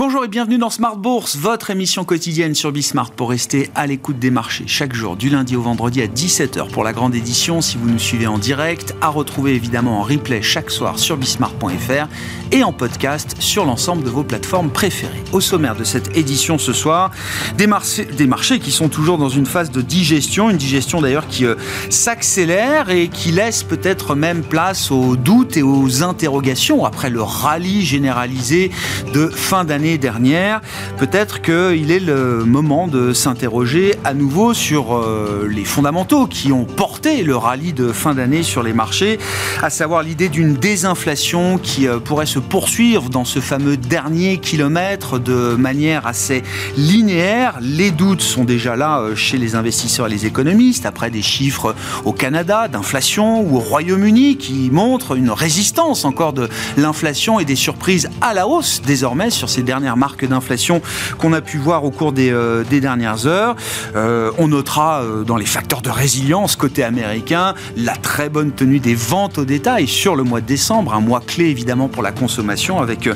[0.00, 4.18] Bonjour et bienvenue dans Smart Bourse, votre émission quotidienne sur Bismart pour rester à l'écoute
[4.18, 7.76] des marchés chaque jour du lundi au vendredi à 17h pour la grande édition si
[7.76, 12.08] vous nous suivez en direct, à retrouver évidemment en replay chaque soir sur bismart.fr
[12.50, 15.22] et en podcast sur l'ensemble de vos plateformes préférées.
[15.32, 17.10] Au sommaire de cette édition ce soir,
[17.58, 21.56] des, marchés, qui sont toujours dans une phase de digestion, une digestion d'ailleurs qui euh,
[21.90, 27.84] s'accélère et qui laisse peut-être même place aux doutes et aux interrogations après le rallye
[27.84, 28.70] généralisé
[29.12, 30.60] de fin d'année dernière.
[30.98, 36.64] Peut-être qu'il est le moment de s'interroger à nouveau sur euh, les fondamentaux qui ont
[36.64, 39.18] porté le rallye de fin d'année sur les marchés,
[39.62, 45.18] à savoir l'idée d'une désinflation qui euh, pourrait se poursuivre dans ce fameux dernier kilomètre
[45.18, 46.42] de manière assez
[46.76, 47.58] linéaire.
[47.60, 51.74] Les doutes sont déjà là euh, chez les investisseurs et les économistes, après des chiffres
[52.04, 57.56] au Canada d'inflation ou au Royaume-Uni qui montrent une résistance encore de l'inflation et des
[57.56, 60.82] surprises à la hausse désormais sur ces dernières marque d'inflation
[61.18, 63.56] qu'on a pu voir au cours des, euh, dernières heures.
[63.96, 68.78] Euh, on notera euh, dans les facteurs de résilience côté américain la très bonne tenue
[68.78, 72.12] des ventes au détail sur le mois de décembre, un mois clé évidemment pour la
[72.12, 73.08] consommation avec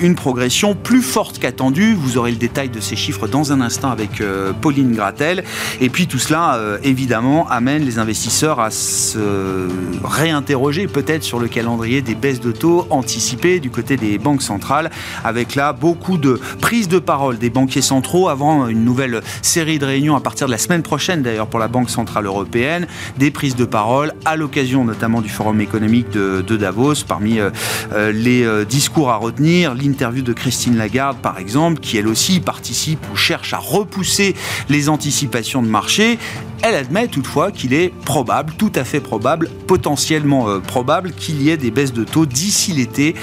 [0.00, 1.94] une progression plus forte qu'attendue.
[1.94, 4.22] Vous aurez le détail de ces chiffres dans un instant avec
[4.60, 5.44] Pauline Gratel.
[5.80, 9.68] Et puis tout cela évidemment amène les investisseurs à se
[10.04, 14.90] réinterroger peut-être sur le calendrier des baisses de taux anticipées du côté des banques centrales
[15.24, 19.86] avec là beaucoup de prises de parole des banquiers centraux avant une nouvelle série de
[19.86, 22.86] réunions à partir de la semaine prochaine d'ailleurs pour la Banque Centrale Européenne,
[23.18, 27.50] des prises de parole à l'occasion notamment du Forum économique de, Davos, parmi euh,
[27.92, 32.40] euh, les euh, discours à retenir, l'interview de Christine Lagarde par exemple, qui elle aussi
[32.40, 34.34] participe ou cherche à repousser
[34.68, 36.18] les anticipations de marché.
[36.62, 41.56] Elle admet toutefois qu'il est probable, tout à fait probable, potentiellement probable qu'il y ait
[41.56, 43.14] des baisses de taux d'ici l'été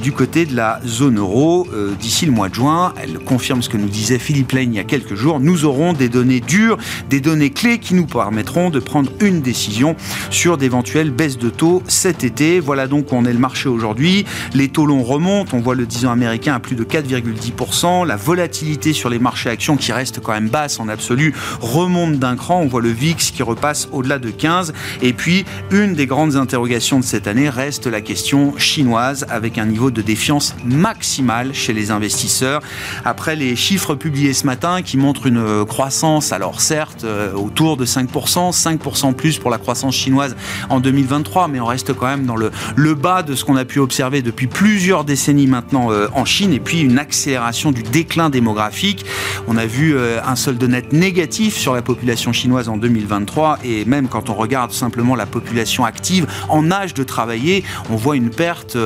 [0.00, 1.66] du côté de la zone euro.
[1.74, 2.92] Euh, d'ici le mois de juin.
[3.02, 5.40] Elle confirme ce que nous disait Philippe Lane il y a quelques jours.
[5.40, 6.78] Nous aurons des données dures,
[7.10, 9.96] des données clés qui nous permettront de prendre une décision
[10.30, 12.60] sur d'éventuelles baisses de taux cet été.
[12.60, 14.24] Voilà donc où on est le marché aujourd'hui.
[14.54, 15.56] Les taux longs remontent.
[15.56, 18.06] On voit le 10 ans américain à plus de 4,10%.
[18.06, 22.36] La volatilité sur les marchés actions qui reste quand même basse en absolu remonte d'un
[22.36, 22.60] cran.
[22.80, 24.72] Le VIX qui repasse au-delà de 15.
[25.02, 29.66] Et puis, une des grandes interrogations de cette année reste la question chinoise avec un
[29.66, 32.62] niveau de défiance maximal chez les investisseurs.
[33.04, 37.84] Après les chiffres publiés ce matin qui montrent une croissance, alors certes euh, autour de
[37.84, 40.36] 5%, 5% plus pour la croissance chinoise
[40.68, 42.50] en 2023, mais on reste quand même dans le,
[42.94, 46.60] bas de ce qu'on a pu observer depuis plusieurs décennies maintenant euh, en Chine, et
[46.60, 49.04] puis une accélération du déclin démographique.
[49.48, 53.84] On a vu euh, un solde net négatif sur la population chinoise en 2023, et
[53.84, 58.30] même quand on regarde simplement la population active en âge de travailler, on voit une
[58.30, 58.76] perte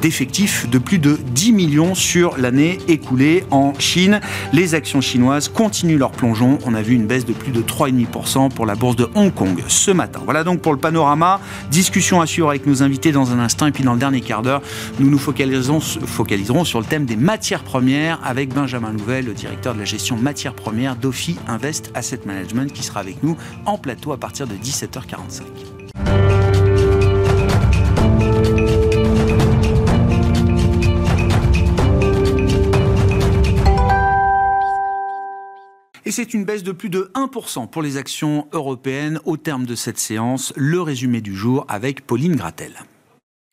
[0.00, 4.20] d'effectifs de plus de 10 millions sur l'année écoulée en Chine.
[4.52, 6.58] Les actions chinoises continuent leur plongeon.
[6.64, 9.62] On a vu une baisse de plus de 3,5% pour la bourse de Hong Kong
[9.68, 10.20] ce matin.
[10.24, 11.40] Voilà donc pour le panorama.
[11.70, 13.66] Discussion à suivre avec nos invités dans un instant.
[13.66, 14.62] Et puis dans le dernier quart d'heure,
[14.98, 15.80] nous nous focaliserons,
[16.64, 20.54] sur le thème des matières premières avec Benjamin Louvet, le directeur de la gestion matières
[20.54, 23.36] premières d'Ophi Invest Asset Management, qui sera avec nous
[23.66, 25.42] en plateau à partir de 17h45.
[36.10, 39.76] Et c'est une baisse de plus de 1% pour les actions européennes au terme de
[39.76, 40.52] cette séance.
[40.56, 42.72] Le résumé du jour avec Pauline Gratel.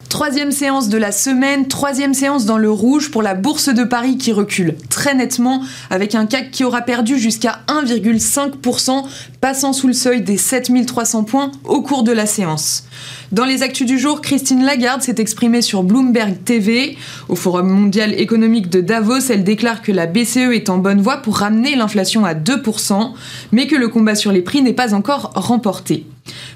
[0.09, 4.17] Troisième séance de la semaine, troisième séance dans le rouge pour la bourse de Paris
[4.17, 9.03] qui recule très nettement avec un CAC qui aura perdu jusqu'à 1,5%,
[9.41, 12.85] passant sous le seuil des 7300 points au cours de la séance.
[13.31, 16.97] Dans les actus du jour, Christine Lagarde s'est exprimée sur Bloomberg TV.
[17.27, 21.17] Au Forum mondial économique de Davos, elle déclare que la BCE est en bonne voie
[21.17, 23.11] pour ramener l'inflation à 2%,
[23.51, 26.05] mais que le combat sur les prix n'est pas encore remporté.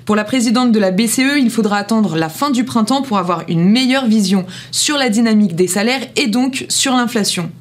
[0.06, 3.44] Pour la présidente de la BCE, il faudra attendre la fin du printemps pour avoir
[3.48, 7.52] une meilleure vision sur la dynamique des salaires et donc sur l'inflation.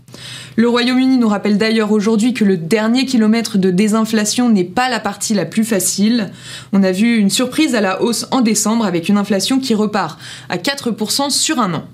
[0.56, 5.00] Le Royaume-Uni nous rappelle d'ailleurs aujourd'hui que le dernier kilomètre de désinflation n'est pas la
[5.00, 6.30] partie la plus facile.
[6.72, 10.18] On a vu une surprise à la hausse en décembre avec une inflation qui repart
[10.48, 11.84] à 4% sur un an.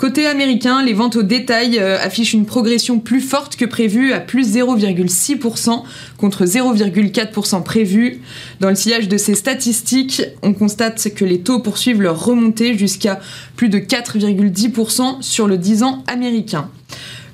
[0.00, 4.20] Côté américain, les ventes au détail euh, affichent une progression plus forte que prévue à
[4.20, 5.82] plus 0,6%
[6.16, 8.22] contre 0,4% prévu.
[8.60, 13.20] Dans le sillage de ces statistiques, on constate que les taux poursuivent leur remontée jusqu'à
[13.56, 16.70] plus de 4,10% sur le 10 ans américain.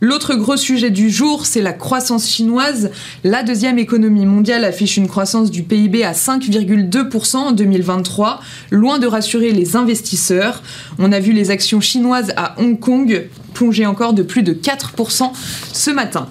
[0.01, 2.91] L'autre gros sujet du jour, c'est la croissance chinoise.
[3.25, 8.41] La deuxième économie mondiale affiche une croissance du PIB à 5,2% en 2023,
[8.71, 10.63] loin de rassurer les investisseurs.
[10.99, 15.31] On a vu les actions chinoises à Hong Kong plonger encore de plus de 4%
[15.73, 16.29] ce matin.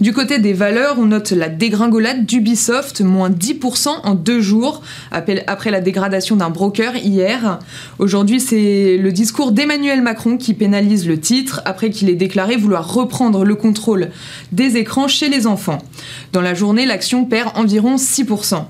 [0.00, 4.80] Du côté des valeurs, on note la dégringolade d'Ubisoft, moins 10% en deux jours,
[5.10, 7.58] après la dégradation d'un broker hier.
[7.98, 12.94] Aujourd'hui, c'est le discours d'Emmanuel Macron qui pénalise le titre, après qu'il ait déclaré vouloir
[12.94, 14.10] reprendre le contrôle
[14.52, 15.78] des écrans chez les enfants.
[16.32, 18.66] Dans la journée, l'action perd environ 6%.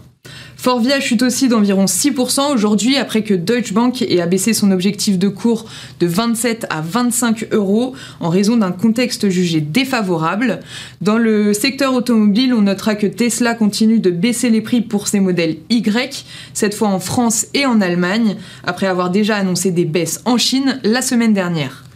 [0.60, 5.28] Forvia chute aussi d'environ 6% aujourd'hui après que Deutsche Bank ait abaissé son objectif de
[5.28, 5.66] cours
[6.00, 10.58] de 27 à 25 euros en raison d'un contexte jugé défavorable.
[11.00, 15.20] Dans le secteur automobile, on notera que Tesla continue de baisser les prix pour ses
[15.20, 16.24] modèles Y,
[16.54, 20.80] cette fois en France et en Allemagne, après avoir déjà annoncé des baisses en Chine
[20.82, 21.87] la semaine dernière.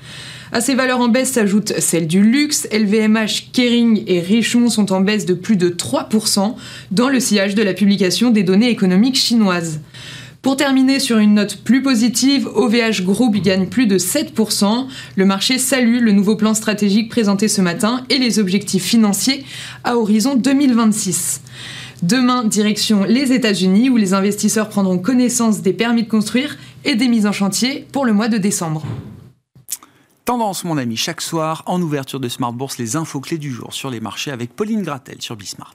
[0.55, 2.69] À ces valeurs en baisse s'ajoutent celles du luxe.
[2.71, 6.55] LVMH, Kering et Richemont sont en baisse de plus de 3%
[6.91, 9.81] dans le sillage de la publication des données économiques chinoises.
[10.43, 14.89] Pour terminer sur une note plus positive, OVH Group gagne plus de 7%.
[15.17, 19.47] Le marché salue le nouveau plan stratégique présenté ce matin et les objectifs financiers
[19.85, 21.41] à horizon 2026.
[22.03, 27.09] Demain, direction les États-Unis où les investisseurs prendront connaissance des permis de construire et des
[27.09, 28.85] mises en chantier pour le mois de décembre.
[30.25, 33.73] Tendance, mon ami, chaque soir, en ouverture de Smart Bourse, les infos clés du jour
[33.73, 35.75] sur les marchés avec Pauline Gratel sur Bismart.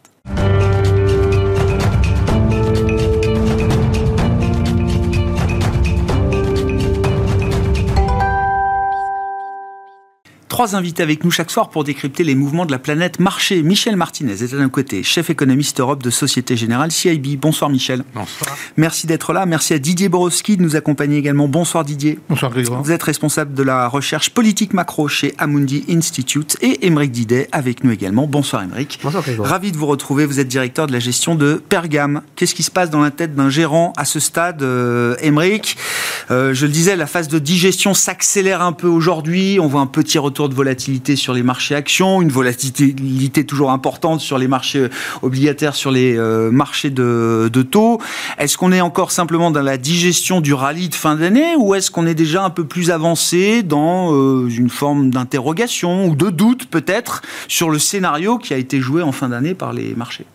[10.57, 13.61] Trois invités avec nous chaque soir pour décrypter les mouvements de la planète marché.
[13.61, 17.37] Michel Martinez est à nos côtés, chef économiste Europe de Société Générale CIB.
[17.39, 18.03] Bonsoir Michel.
[18.15, 18.57] Bonsoir.
[18.75, 19.45] Merci d'être là.
[19.45, 21.47] Merci à Didier Borowski de nous accompagner également.
[21.47, 22.17] Bonsoir Didier.
[22.27, 22.81] Bonsoir Grégoire.
[22.81, 27.83] Vous êtes responsable de la recherche politique macro chez Amundi Institute et Émeric Didet avec
[27.83, 28.25] nous également.
[28.25, 28.97] Bonsoir Émeric.
[29.03, 29.47] Bonsoir Grégoire.
[29.47, 30.25] Ravi de vous retrouver.
[30.25, 32.23] Vous êtes directeur de la gestion de Pergam.
[32.35, 35.77] Qu'est-ce qui se passe dans la tête d'un gérant à ce stade, euh, Émeric?
[36.31, 39.59] Euh, Je le disais, la phase de digestion s'accélère un peu aujourd'hui.
[39.61, 44.21] On voit un petit retour de volatilité sur les marchés actions, une volatilité toujours importante
[44.21, 44.87] sur les marchés
[45.21, 47.99] obligataires, sur les euh, marchés de, taux.
[48.37, 51.91] Est-ce qu'on est encore simplement dans la digestion du rallye de fin d'année ou est-ce
[51.91, 56.67] qu'on est déjà un peu plus avancé dans euh, une forme d'interrogation ou de doute
[56.67, 60.25] peut-être sur le scénario qui a été joué en fin d'année par les marchés?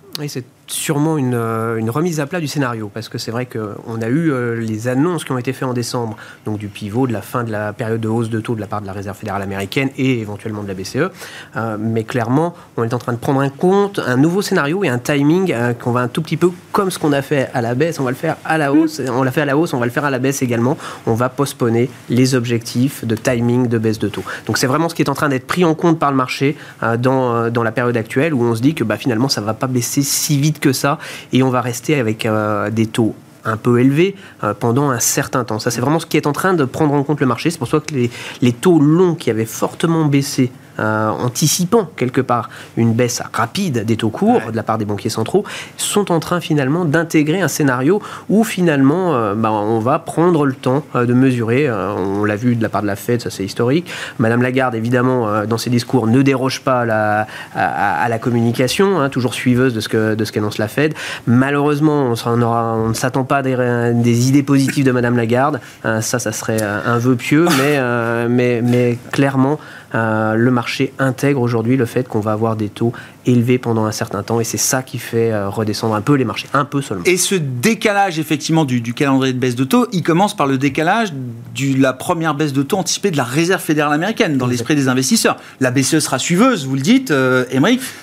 [0.67, 4.09] Sûrement une, euh, une, remise à plat du scénario, parce que c'est vrai qu'on a
[4.09, 6.17] eu euh, les annonces qui ont été faites en décembre,
[6.47, 8.67] donc du pivot, de la fin de la période de hausse de taux de la
[8.67, 11.11] part de la Réserve fédérale américaine et éventuellement de la BCE.
[11.57, 14.89] Euh, mais clairement, on est en train de prendre en compte un nouveau scénario et
[14.89, 17.61] un timing euh, qu'on va un tout petit peu comme ce qu'on a fait à
[17.61, 19.75] la baisse, on va le faire à la hausse, on l'a fait à la hausse,
[19.75, 20.79] on va le faire à la baisse également.
[21.07, 24.25] On va postponer les objectifs de timing de baisse de taux.
[24.47, 26.57] Donc c'est vraiment ce qui est en train d'être pris en compte par le marché
[26.99, 29.55] dans, dans la période actuelle où on se dit que bah, finalement ça ne va
[29.55, 30.99] pas baisser si vite que ça
[31.33, 33.15] et on va rester avec euh, des taux
[33.45, 34.15] un peu élevés
[34.45, 35.59] euh, pendant un certain temps.
[35.59, 37.51] Ça, c'est vraiment ce qui est en train de prendre en compte le marché.
[37.51, 38.11] C'est pour ça que les,
[38.41, 43.97] les taux longs qui avaient fortement baissé euh, anticipant quelque part une baisse rapide des
[43.97, 44.53] taux courts ouais.
[44.53, 45.45] de la part des banquiers centraux,
[45.77, 50.55] sont en train finalement d'intégrer un scénario où finalement euh, bah, on va prendre le
[50.55, 51.71] temps euh, de mesurer.
[51.71, 53.91] on l'a vu de la part de la Fed, ça c'est historique.
[54.19, 59.01] Madame Lagarde, évidemment, dans ses discours, ne déroge pas à la, à, à la communication,
[59.01, 60.95] hein, toujours suiveuse de ce que de ce qu'annonce la Fed.
[61.27, 65.61] Malheureusement, on, aura, on ne s'attend pas à des, des, idées positives de Madame Lagarde.
[65.83, 69.59] ça, ça serait un vœu pieux, mais, mais, mais clairement.
[69.95, 72.93] Euh, le marché intègre aujourd'hui le fait qu'on va avoir des taux
[73.27, 76.25] élevés pendant un certain temps et c'est ça qui fait euh, redescendre un peu les
[76.25, 77.05] marchés, un peu seulement.
[77.05, 80.59] Et ce décalage effectivement du, du, calendrier de baisse de taux, il commence par le
[80.59, 84.75] décalage de la première baisse de taux anticipée de la Réserve fédérale américaine dans l'esprit
[84.75, 85.37] des investisseurs.
[85.61, 87.45] La BCE sera suiveuse, vous le dites, euh.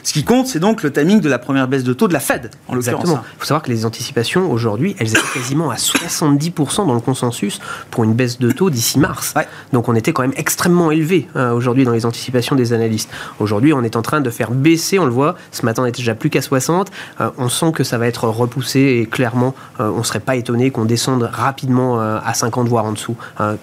[0.03, 2.19] Ce qui compte, c'est donc le timing de la première baisse de taux de la
[2.19, 3.01] Fed, en l'occurrence.
[3.01, 3.23] Exactement.
[3.35, 7.59] Il faut savoir que les anticipations aujourd'hui, elles étaient quasiment à 70% dans le consensus
[7.91, 9.33] pour une baisse de taux d'ici mars.
[9.35, 9.47] Ouais.
[9.73, 13.09] Donc on était quand même extrêmement élevé euh, aujourd'hui dans les anticipations des analystes.
[13.39, 15.91] Aujourd'hui, on est en train de faire baisser, on le voit, ce matin on n'est
[15.91, 19.91] déjà plus qu'à 60, euh, on sent que ça va être repoussé et clairement, euh,
[19.93, 23.17] on ne serait pas étonné qu'on descende rapidement euh, à 50 voire en dessous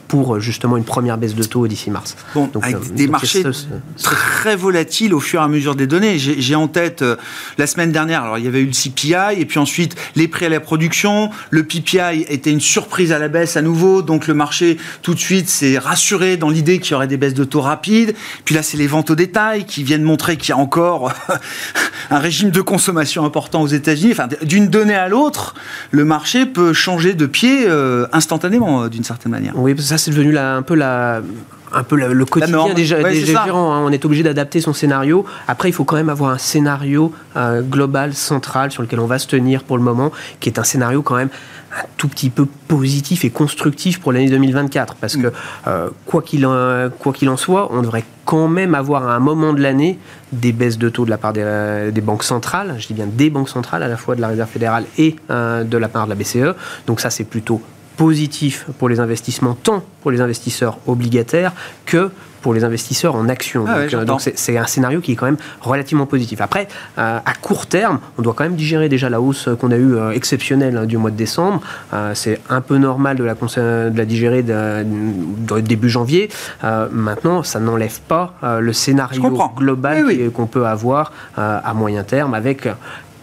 [0.09, 2.17] pour justement une première baisse de taux d'ici mars.
[2.35, 3.45] Bon, donc, avec des marchés
[4.03, 6.19] très volatiles au fur et à mesure des données.
[6.19, 7.05] J'ai en tête
[7.59, 10.47] la semaine dernière, alors il y avait eu le CPI et puis ensuite les prix
[10.47, 11.31] à la production.
[11.51, 15.19] Le PPI était une surprise à la baisse à nouveau, donc le marché tout de
[15.19, 18.15] suite s'est rassuré dans l'idée qu'il y aurait des baisses de taux rapides.
[18.45, 21.13] Puis là, c'est les ventes au détail qui viennent montrer qu'il y a encore
[22.11, 24.13] un régime de consommation important aux États-Unis.
[24.13, 25.55] Enfin, d'une donnée à l'autre,
[25.91, 29.53] le marché peut changer de pied euh, instantanément, euh, d'une certaine manière.
[29.57, 31.23] Oui, ça c'est devenu un peu la,
[31.73, 33.75] un peu le, quotidien des, gérants.
[33.75, 33.83] Hein.
[33.85, 35.25] On est obligé d'adapter son scénario.
[35.49, 39.19] Après, il faut quand même avoir un scénario euh, global, central, sur lequel on va
[39.19, 41.31] se tenir pour le moment, qui est un scénario quand même
[41.77, 44.95] un tout petit peu positif et constructif pour l'année 2024.
[44.97, 45.33] Parce que,
[45.67, 49.99] euh, quoi qu'il en, soit, on devrait quand même avoir à un moment de l'année
[50.33, 52.77] des baisses de taux de la part des, euh, banques centrales.
[52.79, 55.77] Je dis bien des banques centrales, à la fois de la Réserve fédérale et de
[55.77, 56.55] la part de la BCE.
[56.87, 57.61] Donc ça, c'est plutôt
[57.97, 61.53] positif pour les investissements, tant pour les investisseurs obligataires
[61.85, 62.11] que
[62.47, 63.65] pour les investisseurs en actions.
[63.67, 66.41] Ah donc euh, c'est un scénario qui est quand même relativement positif.
[66.41, 69.77] Après, euh, à court terme, on doit quand même digérer déjà la hausse qu'on a
[69.77, 71.61] eue euh, exceptionnelle hein, du mois de décembre.
[72.15, 76.29] c'est un peu normal de la, de la digérer de, début janvier.
[76.93, 82.69] maintenant, ça n'enlève pas le scénario global qu'on peut avoir à moyen terme avec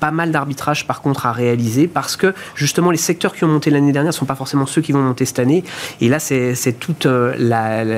[0.04, 3.70] pas mal d'arbitrage par contre à réaliser parce que justement les secteurs qui ont monté
[3.70, 5.64] l'année dernière ne sont pas forcément ceux qui vont monter cette année.
[6.02, 7.34] Et là, c'est toute euh,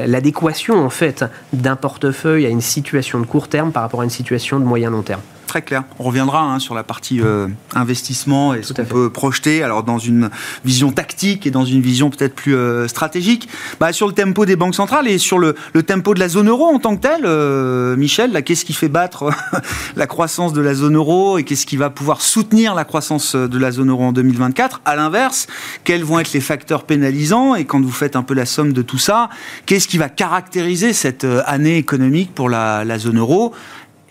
[0.05, 4.11] l'adéquation en fait d'un portefeuille à une situation de court terme par rapport à une
[4.11, 5.83] situation de moyen long terme très clair.
[5.99, 9.97] On reviendra hein, sur la partie euh, investissement et ce qu'on peut projeter, alors dans
[9.97, 10.29] une
[10.63, 13.47] vision tactique et dans une vision peut-être plus euh, stratégique.
[13.79, 16.65] Bah, sur le tempo des banques centrales et sur le, tempo de la zone euro
[16.65, 19.29] en tant que telle, euh, Michel, qu'est-ce qui fait battre
[19.95, 23.57] la croissance de la zone euro et qu'est-ce qui va pouvoir soutenir la croissance de
[23.57, 25.47] la zone euro en 2024 À l'inverse,
[25.83, 27.55] quels vont être les facteurs pénalisants?
[27.55, 29.29] Et quand vous faites un peu la somme de tout ça,
[29.65, 33.53] qu'est-ce qui va caractériser cette année économique pour la, la zone euro?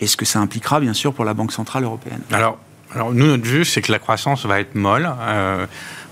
[0.01, 2.21] Et ce que ça impliquera bien sûr pour la Banque Centrale Européenne.
[2.33, 2.59] Alors,
[2.95, 5.67] alors nous, notre vue, c'est que la croissance va être molle, euh,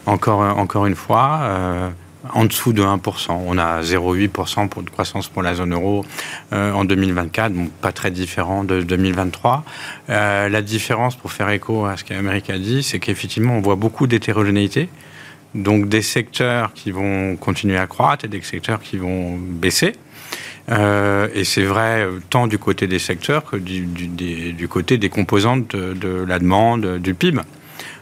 [0.06, 1.40] encore, encore une fois.
[1.42, 1.90] Euh,
[2.32, 3.32] en dessous de 1%.
[3.48, 6.04] On a 0,8% pour de croissance pour la zone euro
[6.52, 9.64] euh, en 2024, donc pas très différent de 2023.
[10.06, 14.06] la différence, pour faire écho à ce qu'Amérique a dit, c'est qu'effectivement, on voit beaucoup
[14.06, 14.88] d'hétérogénéité.
[15.56, 19.92] Donc des secteurs qui vont continuer à croître et des secteurs qui vont baisser.
[20.72, 25.10] Euh, et c'est vrai euh, tant du côté des secteurs que du, du, côté des
[25.10, 27.40] composantes de, la demande du PIB.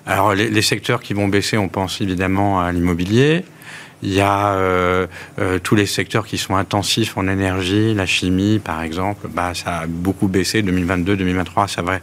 [0.06, 3.44] Alors les, secteurs qui vont baisser, on pense évidemment à l'immobilier.
[4.02, 5.06] Il y a euh,
[5.62, 9.86] tous les secteurs qui sont intensifs en énergie, la chimie par exemple, bah, ça a
[9.86, 11.98] beaucoup baissé 2022-2023, ça va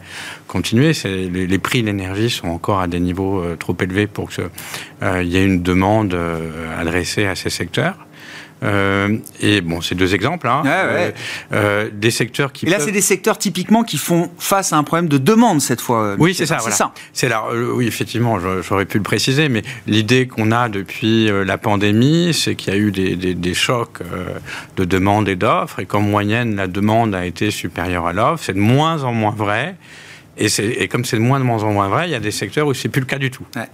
[0.46, 0.92] continuer.
[1.04, 4.44] Les, les, prix de l'énergie sont encore à des niveaux trop élevés pour qu'il
[5.24, 6.16] y ait une demande
[6.78, 7.96] adressée à ces secteurs.
[8.62, 10.48] Euh, et bon, c'est deux exemples.
[10.48, 10.62] Hein.
[10.66, 11.10] Euh,
[11.52, 12.66] euh, des secteurs qui.
[12.66, 15.80] Et là, c'est des secteurs typiquement qui font face à un problème de demande cette
[15.80, 16.16] fois.
[16.18, 16.58] Oui, c'est ça.
[16.58, 16.92] C'est ça.
[17.12, 17.44] C'est là.
[17.52, 22.72] oui, effectivement, j'aurais pu le préciser, mais l'idée qu'on a depuis la pandémie, c'est qu'il
[22.72, 24.00] y a eu des, des, chocs
[24.76, 28.44] de demande et d'offres, et qu'en moyenne, la demande a été supérieure à l'offre.
[28.44, 29.76] C'est de moins en moins vrai.
[30.36, 30.46] Et,
[30.82, 32.88] et comme c'est de moins en moins vrai, il y a des secteurs où c'est
[32.88, 33.44] plus le cas du tout.
[33.56, 33.68] Ouais.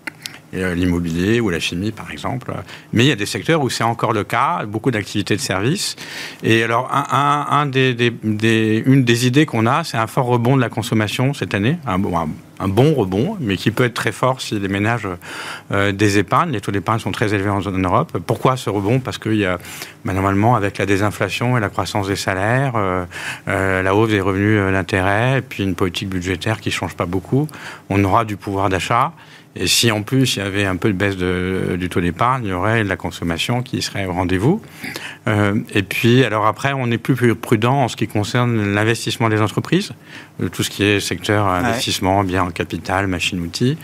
[0.54, 2.52] Euh, l'immobilier ou la chimie par exemple.
[2.92, 5.96] Mais il y a des secteurs où c'est encore le cas, beaucoup d'activités de services.
[6.42, 6.88] Et alors,
[7.62, 11.99] une des idées qu'on a, c'est un fort rebond de la consommation cette année, un,
[11.99, 15.08] bon rebond, mais qui peut être très fort si les ménages
[15.73, 18.18] euh, des épargnes, les taux d'épargne sont très élevés en, Europe.
[18.25, 19.00] Pourquoi ce rebond?
[19.00, 19.58] Parce qu'il y a,
[20.04, 24.73] bah, normalement, avec la désinflation et la croissance des salaires, euh, la hausse des revenus
[24.73, 27.49] d'intérêt, et puis une politique budgétaire qui ne change pas beaucoup,
[27.90, 29.12] on aura du pouvoir d'achat.
[29.56, 32.44] Et si en plus il y avait un peu de baisse de, du taux d'épargne,
[32.44, 34.61] il y aurait la consommation qui serait au rendez-vous.
[35.28, 39.40] Euh, et puis, alors après, on est plus prudent en ce qui concerne l'investissement des
[39.40, 39.92] entreprises,
[40.42, 43.78] euh, tout ce qui est secteur investissement, bien en capital, machine-outils,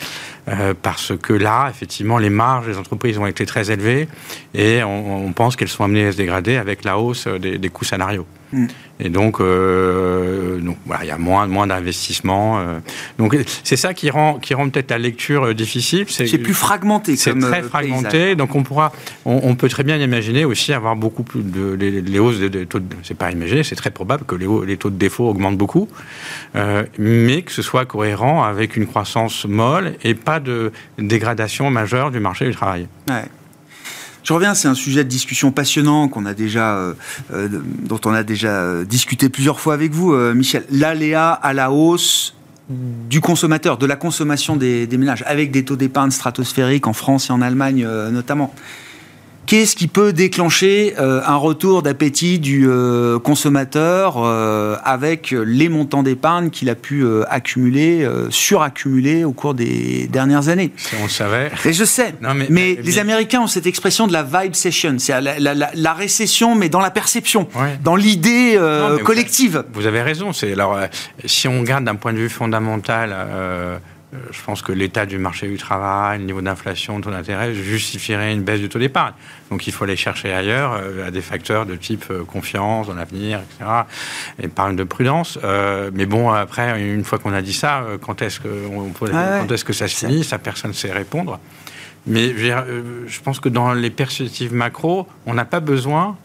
[0.48, 4.08] euh, parce que là, effectivement, les marges des entreprises ont été très élevées
[4.54, 7.84] et on, pense qu'elles sont amenées à se dégrader avec la hausse des, des coûts
[7.84, 8.26] salariaux.
[8.52, 8.66] Mm.
[9.02, 12.58] Et donc, euh, donc voilà, il y a moins, moins d'investissement.
[12.58, 12.80] Euh.
[13.18, 16.04] donc, c'est ça qui rend, qui rend peut-être la lecture euh, difficile.
[16.08, 17.16] C'est plus fragmenté.
[17.16, 18.34] C'est très fragmenté.
[18.34, 18.92] Donc, on pourra,
[19.24, 22.80] on, peut très bien imaginer aussi avoir beaucoup plus de les, hausses des taux.
[23.02, 25.88] C'est pas imaginer, c'est très probable que les, les, taux de défaut augmentent beaucoup,
[26.98, 32.20] mais que ce soit cohérent avec une croissance molle et pas de dégradation majeure du
[32.20, 32.86] marché du travail.
[33.08, 33.24] Ouais.
[34.24, 36.94] Je reviens, c'est un sujet de discussion passionnant qu'on a déjà, euh,
[37.32, 37.48] euh,
[37.84, 40.64] dont on a déjà euh, discuté plusieurs fois avec vous, Michel.
[40.70, 42.34] L'aléa à la hausse
[42.68, 47.32] du consommateur, de la consommation des, ménages, avec des taux d'épargne stratosphériques en France et
[47.32, 48.54] en Allemagne notamment.
[49.46, 56.02] Qu'est-ce qui peut déclencher euh, un retour d'appétit du euh, consommateur euh, avec les montants
[56.02, 60.72] d'épargne qu'il a pu accumuler, suraccumuler au cours des dernières années?
[60.76, 61.50] Si On le savait.
[61.64, 62.14] Et je sais.
[62.48, 66.80] mais, les Américains ont cette expression de la vibe session, c'est la, récession, mais dans
[66.80, 67.48] la perception,
[67.82, 68.58] dans l'idée
[69.04, 69.64] collective.
[69.72, 70.32] Vous avez, raison.
[70.32, 70.78] C'est alors
[71.24, 73.14] si on regarde d'un point de vue fondamental
[74.12, 78.32] je pense que l'état du marché du travail, le niveau d'inflation, le taux d'intérêt justifierait
[78.32, 79.12] une baisse du taux d'épargne.
[79.50, 82.94] Donc il faut aller chercher ailleurs euh, à des facteurs de type euh, confiance dans
[82.94, 83.70] l'avenir, etc.
[84.42, 85.38] Épargne de prudence.
[85.92, 88.48] mais bon, après, une fois qu'on a dit ça, quand est-ce que,
[88.98, 91.38] quand est-ce que ça se finit Ça, personne ne sait répondre.
[92.06, 96.16] Mais je pense que dans les perspectives macro, on n'a pas besoin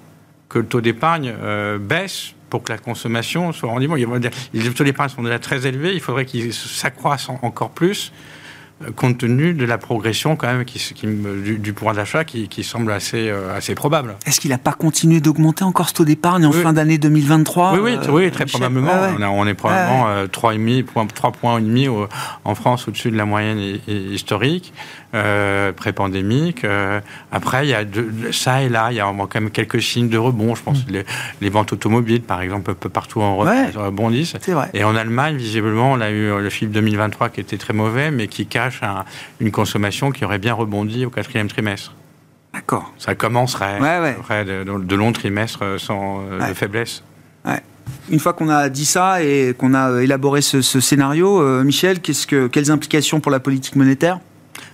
[0.50, 1.34] que le taux d'épargne
[1.80, 3.96] baisse pour que la consommation soit rendement.
[3.96, 8.14] Les taux d'épargne sont déjà très élevés, il faudrait qu'ils s'accroissent encore plus
[8.96, 13.56] compte tenu de la progression quand même qui, du, pouvoir d'achat qui, semble assez, euh,
[13.56, 14.16] assez probable.
[14.26, 17.80] Est-ce qu'il n'a pas continué d'augmenter encore ce taux d'épargne en fin d'année 2023 Oui,
[17.80, 18.92] oui, oui très probablement.
[19.20, 23.80] On, est probablement 3,5 points, 3 points et demi en France au-dessus de la moyenne
[23.88, 24.74] historique.
[25.16, 26.66] Euh, pré-pandémique.
[26.66, 27.00] Euh,
[27.32, 30.10] après, il y a de, ça et là, il y a quand même quelques signes
[30.10, 30.56] de rebond.
[30.56, 30.92] Je pense mm.
[30.92, 31.06] les,
[31.40, 34.36] les, ventes automobiles, par exemple, un peu partout en rebondissent.
[34.74, 38.28] Et en Allemagne, visiblement, on a eu le chiffre 2023 qui était très mauvais, mais
[38.28, 38.65] qui cache
[39.40, 41.94] une consommation qui aurait bien rebondi au quatrième trimestre.
[42.54, 42.94] D'accord.
[42.98, 43.80] Ça commencerait
[44.18, 47.04] après de, longs trimestres sans de faiblesse.
[48.10, 52.48] Une fois qu'on a dit ça et qu'on a élaboré ce, scénario, euh, Michel, que,
[52.48, 54.20] quelles implications pour la politique monétaire?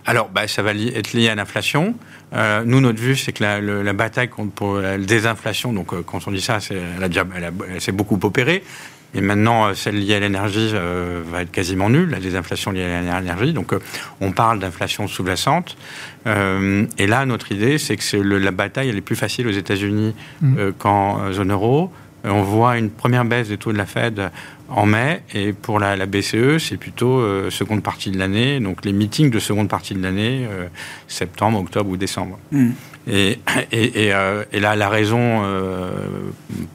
[0.05, 1.95] Alors, bah, ça va être lié à l'inflation.
[2.33, 6.27] Euh, nous, notre vue, c'est que la, bataille contre pour la désinflation, donc euh, quand
[6.27, 8.63] on dit ça, c'est, elle, s'est beaucoup opérée.
[9.13, 13.19] Et maintenant, euh, celle liée à l'énergie va être quasiment nulle, la désinflation liée à
[13.19, 13.53] l'énergie.
[13.53, 13.73] Donc,
[14.19, 15.77] on parle d'inflation sous-jacente.
[16.25, 20.71] et là, notre idée, c'est que la bataille, elle est plus facile aux États-Unis mmh.
[20.77, 21.91] qu'en zone euro.
[22.23, 24.31] On voit une première baisse des taux de la Fed
[24.69, 28.93] en mai, et pour la, BCE, c'est plutôt euh, seconde partie de l'année, donc les
[28.93, 30.67] meetings de seconde partie de l'année, euh,
[31.07, 32.39] septembre, octobre ou décembre.
[32.51, 32.71] Hmm.
[33.07, 33.39] Et,
[33.73, 35.43] euh, et, là, la raison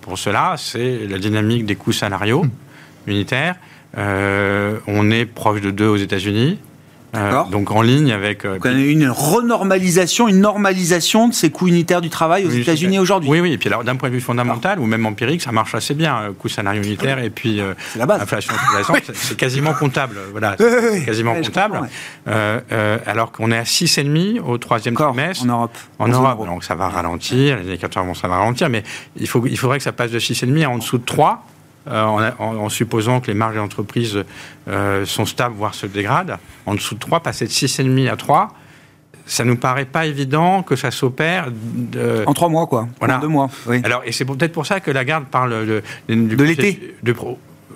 [0.01, 3.11] pour cela, c'est la dynamique des coûts salariaux hmm.
[3.11, 3.57] unitaires.
[3.97, 6.59] on est proche de 2 aux États-Unis.
[7.17, 8.45] Euh, donc en ligne avec.
[8.45, 13.31] Euh, une renormalisation, une normalisation de ces coûts unitaires du travail aux États-Unis aujourd'hui.
[13.31, 13.53] Oui, oui.
[13.53, 16.17] Et puis alors d'un point de vue fondamental ou même empirique, ça marche assez bien.
[16.17, 17.61] Euh, coût salarial unitaire et puis
[17.97, 18.23] la base.
[18.23, 18.55] inflation
[19.15, 20.19] c'est quasiment comptable.
[20.33, 20.57] Voilà,
[21.05, 21.81] quasiment comptable.
[22.27, 25.45] alors qu'on est à 6,5 au troisième trimestre.
[25.45, 25.79] En Europe.
[25.99, 26.47] En Europe.
[26.47, 27.59] Donc ça va ralentir.
[27.59, 28.83] Les indicateurs vont ça va ralentir, mais
[29.17, 31.45] il faut il faudrait que ça passe de 6,5 à en dessous de 3
[31.89, 34.25] euh, en, supposant que les marges d'entreprise
[34.69, 38.49] euh, sont stables, voire se dégradent, en dessous de 3, passer de 6,5 à 3,
[39.27, 41.49] ça nous paraît pas évident que ça s'opère
[42.27, 42.89] en trois mois quoi.
[43.01, 43.19] Voilà.
[43.19, 43.81] en deux mois oui.
[43.83, 46.95] alors et c'est peut-être pour ça que la garde parle de, de, l'été.
[47.03, 47.13] de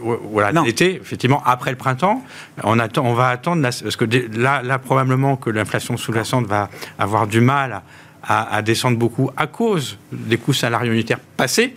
[0.00, 2.22] voilà l'été effectivement après le printemps.
[2.62, 4.04] On attend on va attendre parce que
[4.38, 6.70] là, là probablement que l'inflation sous-jacente va
[7.00, 7.82] avoir du mal
[8.22, 11.76] à, à, descendre beaucoup à cause des coûts salariaux unitaires passés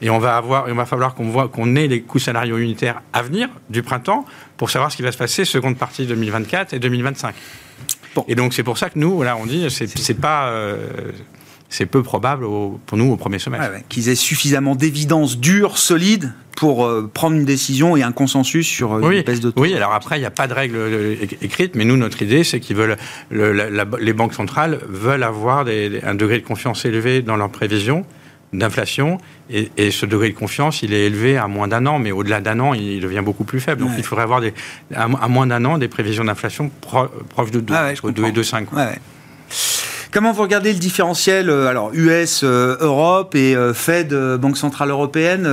[0.00, 3.02] et on va avoir, il va falloir qu'on voit qu'on ait les coûts salariaux unitaires
[3.12, 4.24] à venir du printemps
[4.56, 7.34] pour savoir ce qui va se passer seconde partie 2024 et 2025.
[8.28, 10.86] Et donc c'est pour ça que nous, voilà, on dit c'est pas euh,
[11.68, 13.66] c'est peu probable pour nous au premier semestre.
[13.88, 18.92] Qu'ils aient suffisamment d'évidence dure, solide, pour euh, prendre une décision et un consensus sur
[18.92, 19.62] euh, une baisse de taux.
[19.62, 22.60] Oui, alors après, il n'y a pas de règle écrite, mais nous, notre idée, c'est
[22.60, 22.98] qu'ils veulent,
[23.30, 28.04] les banques centrales veulent avoir un degré de confiance élevé dans leurs prévisions
[28.52, 29.18] d'inflation.
[29.50, 32.60] Et, ce degré de confiance, il est élevé à moins d'un an, mais au-delà d'un
[32.60, 33.82] an, il devient beaucoup plus faible.
[33.82, 34.54] Donc il faudrait avoir des,
[34.94, 38.66] à, moins d'un an des prévisions d'inflation proches de 2, entre 2 et 2,5.
[40.12, 44.90] Comment vous regardez le différentiel euh, alors US, euh, Europe et euh, Fed, Banque Centrale
[44.90, 45.48] Européenne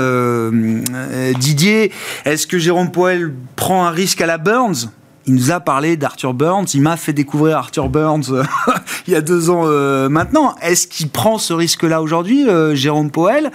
[1.40, 1.94] Didier,
[2.26, 4.92] est-ce que Jérôme Powell prend un risque à la Burns?
[5.30, 8.44] Il nous a parlé d'Arthur Burns, il m'a fait découvrir Arthur Burns euh,
[9.08, 10.56] il y a deux ans euh, maintenant.
[10.60, 13.52] Est-ce qu'il prend ce risque-là aujourd'hui, euh, Jérôme Powell?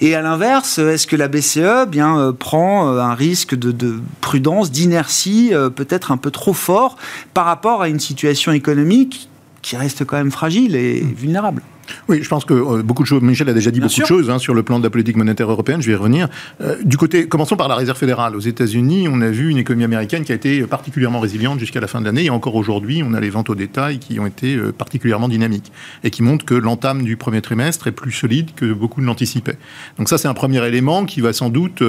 [0.00, 5.52] Et à l'inverse, est-ce que la BCE bien prend un risque de, de prudence, d'inertie,
[5.76, 6.96] peut-être un peu trop fort
[7.34, 9.28] par rapport à une situation économique
[9.60, 11.62] qui reste quand même fragile et vulnérable?
[12.08, 13.22] Oui, je pense que euh, beaucoup de choses.
[13.22, 15.50] Michel a déjà dit beaucoup de choses hein, sur le plan de la politique monétaire
[15.50, 15.80] européenne.
[15.82, 16.28] Je vais y revenir.
[16.60, 18.36] Euh, du côté, commençons par la Réserve fédérale.
[18.36, 21.86] Aux États-Unis, on a vu une économie américaine qui a été particulièrement résiliente jusqu'à la
[21.86, 22.24] fin de l'année.
[22.24, 25.72] Et encore aujourd'hui, on a les ventes au détail qui ont été euh, particulièrement dynamiques
[26.04, 29.58] et qui montrent que l'entame du premier trimestre est plus solide que beaucoup ne l'anticipaient.
[29.98, 31.82] Donc ça, c'est un premier élément qui va sans doute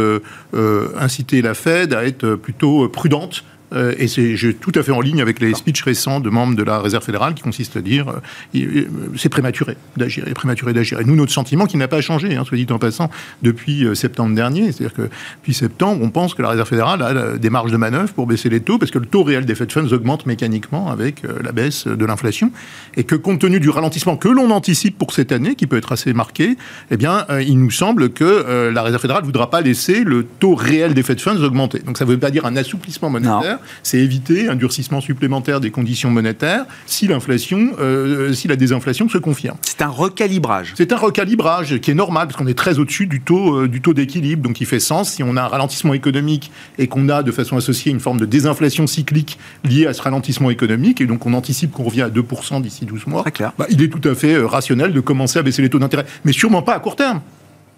[1.00, 5.22] inciter la Fed à être plutôt prudente Euh, et c'est tout à fait en ligne
[5.22, 8.14] avec les speeches récents de membres de la Réserve fédérale qui consistent à dire
[8.56, 8.86] euh,
[9.18, 11.00] c'est prématuré d'agir, et prématuré d'agir.
[11.00, 13.10] Et nous, notre sentiment qui n'a pas changé, hein, soit dit en passant,
[13.42, 17.50] depuis septembre dernier, c'est-à-dire que depuis septembre, on pense que la Réserve fédérale a des
[17.50, 19.92] marges de manœuvre pour baisser les taux, parce que le taux réel des Fed Funds
[19.92, 22.52] augmente mécaniquement avec la baisse de l'inflation,
[22.98, 25.92] et que compte tenu du ralentissement que l'on anticipe pour cette année, qui peut être
[25.92, 26.58] assez marqué,
[26.92, 30.56] eh bien, il nous semble que la Réserve fédérale ne voudra pas laisser le taux
[30.56, 31.80] réel des Fed Funds augmenter.
[31.80, 35.71] Donc ça ne veut pas dire un assouplissement monétaire, c'est éviter un durcissement supplémentaire des
[35.71, 39.58] conditions monétaires si l'inflation, euh, si la désinflation se confirme.
[39.65, 40.74] C'est un recalibrage.
[40.76, 43.82] C'est un recalibrage qui est normal parce qu'on est très au-dessus du taux, euh, du
[43.82, 45.12] taux d'équilibre, donc il fait sens.
[45.12, 48.26] Si on a un ralentissement économique et qu'on a de façon associée une forme de
[48.26, 52.62] désinflation cyclique liée à ce ralentissement économique, et donc on anticipe qu'on revient à 2%
[52.62, 53.24] d'ici 12 mois,
[53.58, 56.06] bah, il est tout à fait euh, rationnel de commencer à baisser les taux d'intérêt,
[56.26, 57.21] mais sûrement pas à court terme.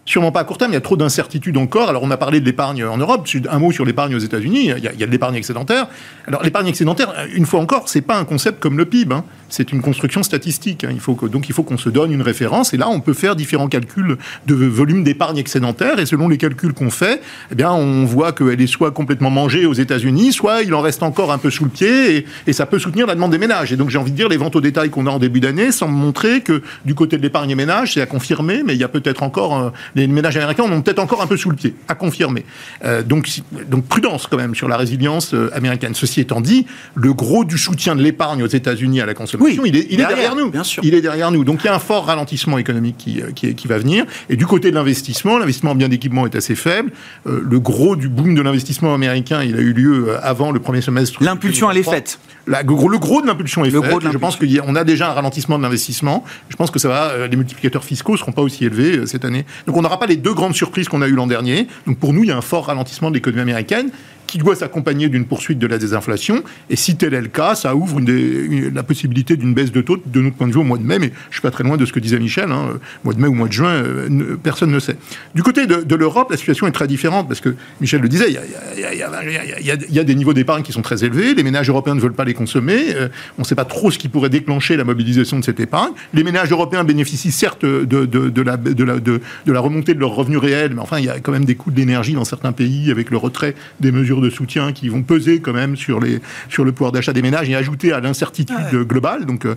[0.05, 1.89] Sûrement pas à court terme, il y a trop d'incertitudes encore.
[1.89, 4.83] Alors on a parlé de l'épargne en Europe, un mot sur l'épargne aux États-Unis, il,
[4.83, 5.87] y a de l'épargne excédentaire.
[6.27, 9.23] Alors l'épargne excédentaire, une fois encore, c'est pas un concept comme le PIB, hein.
[9.53, 10.83] C'est une construction statistique.
[10.83, 10.95] Hein.
[11.31, 14.17] Donc il faut qu'on se donne une référence et là on peut faire différents calculs
[14.47, 18.59] de volume d'épargne excédentaire et selon les calculs qu'on fait, eh bien on voit qu'elle
[18.59, 21.69] est soit complètement mangée aux États-Unis, soit il en reste encore un peu sous le
[21.69, 23.73] pied et, ça peut soutenir la demande des ménages.
[23.73, 25.71] Et donc j'ai envie de dire les ventes au détail qu'on a en début d'année
[25.71, 28.87] semblent montrer que du côté de l'épargne ménage, c'est à confirmer, mais il y a
[28.87, 31.75] peut-être encore euh, les ménages américains en ont peut-être encore un peu sous le pied,
[31.87, 32.45] à confirmer.
[32.85, 33.29] Euh, donc,
[33.69, 35.93] donc prudence quand même sur la résilience euh, américaine.
[35.93, 39.75] Ceci étant dit, le gros du soutien de l'épargne aux États-Unis à la consommation, il,
[39.75, 40.51] est, il derrière, est, derrière, nous.
[40.51, 40.83] Bien sûr.
[40.85, 41.43] Il est derrière nous.
[41.43, 44.05] Donc il y a un fort ralentissement économique qui, euh, qui, qui va venir.
[44.29, 46.91] Et du côté de l'investissement, l'investissement en biens d'équipement est assez faible.
[47.25, 51.23] le gros du boom de l'investissement américain, il a eu lieu avant le premier semestre.
[51.23, 52.19] L'impulsion, elle est faite.
[52.45, 52.63] le
[52.97, 54.11] gros de l'impulsion est fait.
[54.11, 56.23] Je pense qu'on a déjà un ralentissement de l'investissement.
[56.49, 59.45] Je pense que ça va, les multiplicateurs fiscaux ne seront pas aussi élevés cette année.
[59.67, 61.67] Donc on n'aura pas les deux grandes surprises qu'on a eues l'an dernier.
[61.87, 63.89] Donc pour nous, il y a un fort ralentissement de l'économie américaine
[64.33, 66.43] qui doit s'accompagner d'une poursuite de la désinflation.
[66.71, 70.21] Et si tel est le cas, ça ouvre la possibilité d'une baisse de taux de
[70.21, 71.85] notre point de vue au mois de mai, mais je suis pas très loin de
[71.85, 72.51] ce que disait Michel.
[72.51, 72.79] Hein.
[73.03, 74.95] Mois de mai ou mois de juin, euh, personne ne sait.
[75.35, 79.93] Du côté de, l'Europe, la situation est très différente parce que Michel le disait, il
[79.93, 81.35] y a, des niveaux d'épargne qui sont très élevés.
[81.35, 82.85] Les ménages européens ne veulent pas les consommer.
[82.95, 85.91] Euh, on ne sait pas trop ce qui pourrait déclencher la mobilisation de cette épargne.
[86.15, 90.73] Les ménages européens bénéficient certes de, de, la, de, de, remontée de leurs revenus réels,
[90.73, 93.17] mais enfin, il y a quand même des coûts d'énergie dans certains pays avec le
[93.17, 96.91] retrait des mesures de soutien qui vont peser quand même sur, les, sur le pouvoir
[96.91, 98.57] d'achat des ménages et ajouter à l'incertitude
[98.87, 99.25] globale.
[99.25, 99.55] Donc, euh,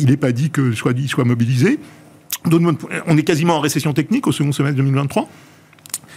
[0.00, 1.78] il n'est pas dit que soit dit soit mobilisé.
[3.06, 5.28] On est quasiment en récession technique au second semestre 2023.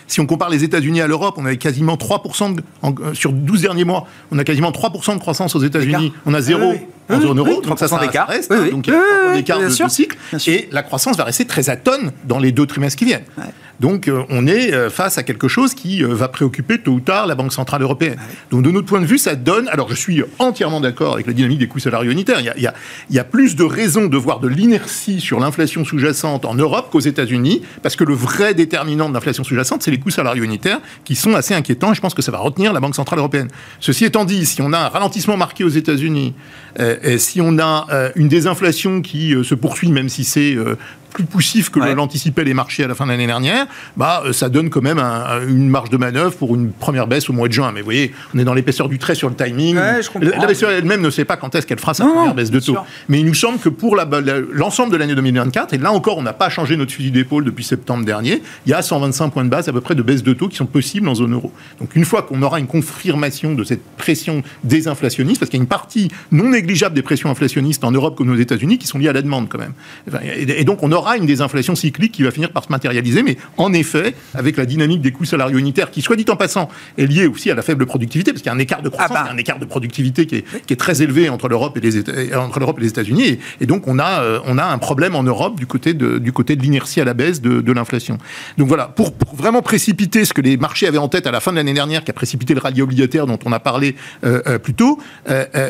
[0.08, 3.86] Si on compare les États-Unis à l'Europe, on avait quasiment 3% euh, sur 12 derniers
[3.86, 6.12] mois, on a quasiment 3% de croissance aux États-Unis.
[6.26, 6.74] On a zéro
[7.12, 8.52] en zone euro, donc ça, ça reste.
[8.52, 10.18] Hein, donc il y a un écart de, cycle.
[10.48, 13.26] Et la croissance va rester très atone dans les deux trimestres qui viennent.
[13.82, 17.00] Donc euh, on est euh, face à quelque chose qui euh, va préoccuper tôt ou
[17.00, 18.18] tard la Banque Centrale Européenne.
[18.52, 19.68] Donc de notre point de vue, ça donne...
[19.70, 22.40] Alors je suis entièrement d'accord avec la dynamique des coûts salariaux unitaires.
[22.42, 22.74] Il y a,
[23.10, 26.90] il y a, plus de raisons de voir de l'inertie sur l'inflation sous-jacente en Europe
[26.92, 30.80] qu'aux États-Unis, parce que le vrai déterminant de l'inflation sous-jacente, c'est les coûts salariaux unitaires,
[31.04, 33.48] qui sont assez inquiétants, et je pense que ça va retenir la Banque Centrale Européenne.
[33.80, 36.36] Ceci étant dit, si on a un ralentissement marqué aux États-Unis,
[37.18, 40.56] si on a une désinflation qui se poursuit, même si c'est
[41.12, 44.50] plus poussif que l'anticipaient les marchés à la fin de l'année dernière, bah, euh, ça
[44.50, 45.00] donne quand même
[45.48, 47.72] une marge de manœuvre pour une première baisse au mois de juin.
[47.72, 49.76] Mais vous voyez, on est dans l'épaisseur du trait sur le timing.
[49.76, 52.78] la baisse elle-même ne sait pas quand est-ce qu'elle fera sa première baisse de taux.
[53.10, 56.34] Mais il nous semble que pour l'ensemble de l'année 2024, et là encore, on n'a
[56.34, 59.68] pas changé notre fusil d'épaule depuis septembre dernier, il y a 125 points de base
[59.68, 61.52] à peu près de baisse de taux qui sont possibles en zone euro.
[61.80, 65.64] Donc une fois qu'on aura une confirmation de cette pression désinflationniste, parce qu'il y a
[65.64, 69.10] une partie non négligeable des pressions inflationnistes en Europe comme aux États-Unis qui sont liées
[69.10, 69.74] à la demande quand même.
[70.36, 73.38] Et donc on aura aura une désinflation cyclique qui va finir par se matérialiser, mais
[73.58, 77.06] en effet, avec la dynamique des coûts salariaux unitaires, qui, soit dit en passant, est
[77.06, 79.26] liée aussi à la faible productivité, parce qu'il y a un écart de croissance, ah
[79.26, 79.32] bah.
[79.32, 82.82] un écart de productivité qui est, très élevé entre l'Europe et les entre l'Europe et
[82.82, 85.94] les États-Unis, et, donc on a euh, on a un problème en Europe du côté
[85.94, 88.18] de du côté de l'inertie à la baisse de, l'inflation.
[88.58, 91.52] Donc voilà, pour, vraiment précipiter ce que les marchés avaient en tête à la fin
[91.52, 94.60] de l'année dernière, qui a précipité le rallye obligataire dont on a parlé euh, euh,
[94.60, 95.00] plus tôt,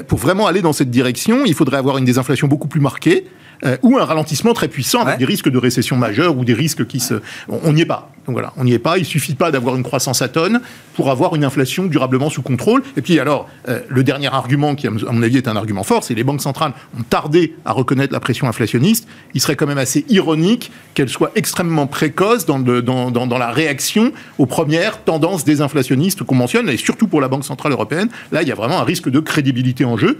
[0.07, 3.25] pour vraiment aller dans cette direction, il faudrait avoir une désinflation beaucoup plus marquée.
[3.63, 6.87] Euh, ou un ralentissement très puissant avec des risques de récession majeure ou des risques
[6.87, 7.15] qui se...
[7.47, 8.11] On n'y est pas.
[8.25, 8.97] Donc voilà, on n'y est pas.
[8.97, 10.61] Il suffit pas d'avoir une croissance à tonnes
[10.95, 12.81] pour avoir une inflation durablement sous contrôle.
[12.97, 16.03] Et puis alors, euh, le dernier argument qui, à mon avis, est un argument fort,
[16.03, 19.07] c'est les banques centrales ont tardé à reconnaître la pression inflationniste.
[19.33, 23.51] Il serait quand même assez ironique qu'elles soient extrêmement précoces dans, dans, dans, dans, la
[23.51, 28.09] réaction aux premières tendances désinflationnistes qu'on mentionne, et surtout pour la Banque centrale européenne.
[28.31, 30.17] Là, il y a vraiment un risque de crédibilité en jeu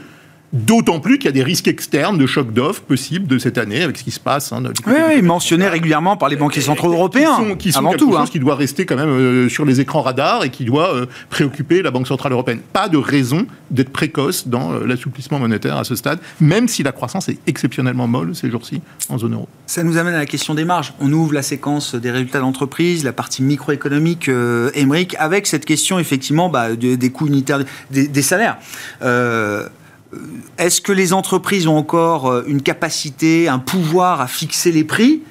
[0.54, 3.84] D'autant plus qu'il y a des risques externes de choc d'offres possibles de cette année
[3.84, 4.52] avec ce qui se passe.
[4.52, 7.38] Hein, oui, oui mentionné régulièrement par les banquiers centraux européens.
[7.38, 8.26] Qui sont, qui sont avant quelque tout, chose hein.
[8.30, 11.82] qui doit rester quand même euh, sur les écrans radars et qui doit euh, préoccuper
[11.82, 12.60] la Banque centrale européenne.
[12.74, 16.92] Pas de raison d'être précoce dans euh, l'assouplissement monétaire à ce stade, même si la
[16.92, 19.48] croissance est exceptionnellement molle ces jours-ci en zone euro.
[19.68, 20.94] Ça nous amène à la question des marges.
[21.00, 24.30] On ouvre la séquence des résultats d'entreprise, la partie microéconomique,
[24.74, 27.60] Émeric, avec cette question effectivement bah, des coûts unitaires
[27.90, 28.58] des, des salaires.
[30.14, 30.18] Euh,
[30.58, 35.22] est-ce que les entreprises ont encore euh, une capacité, un pouvoir à fixer les prix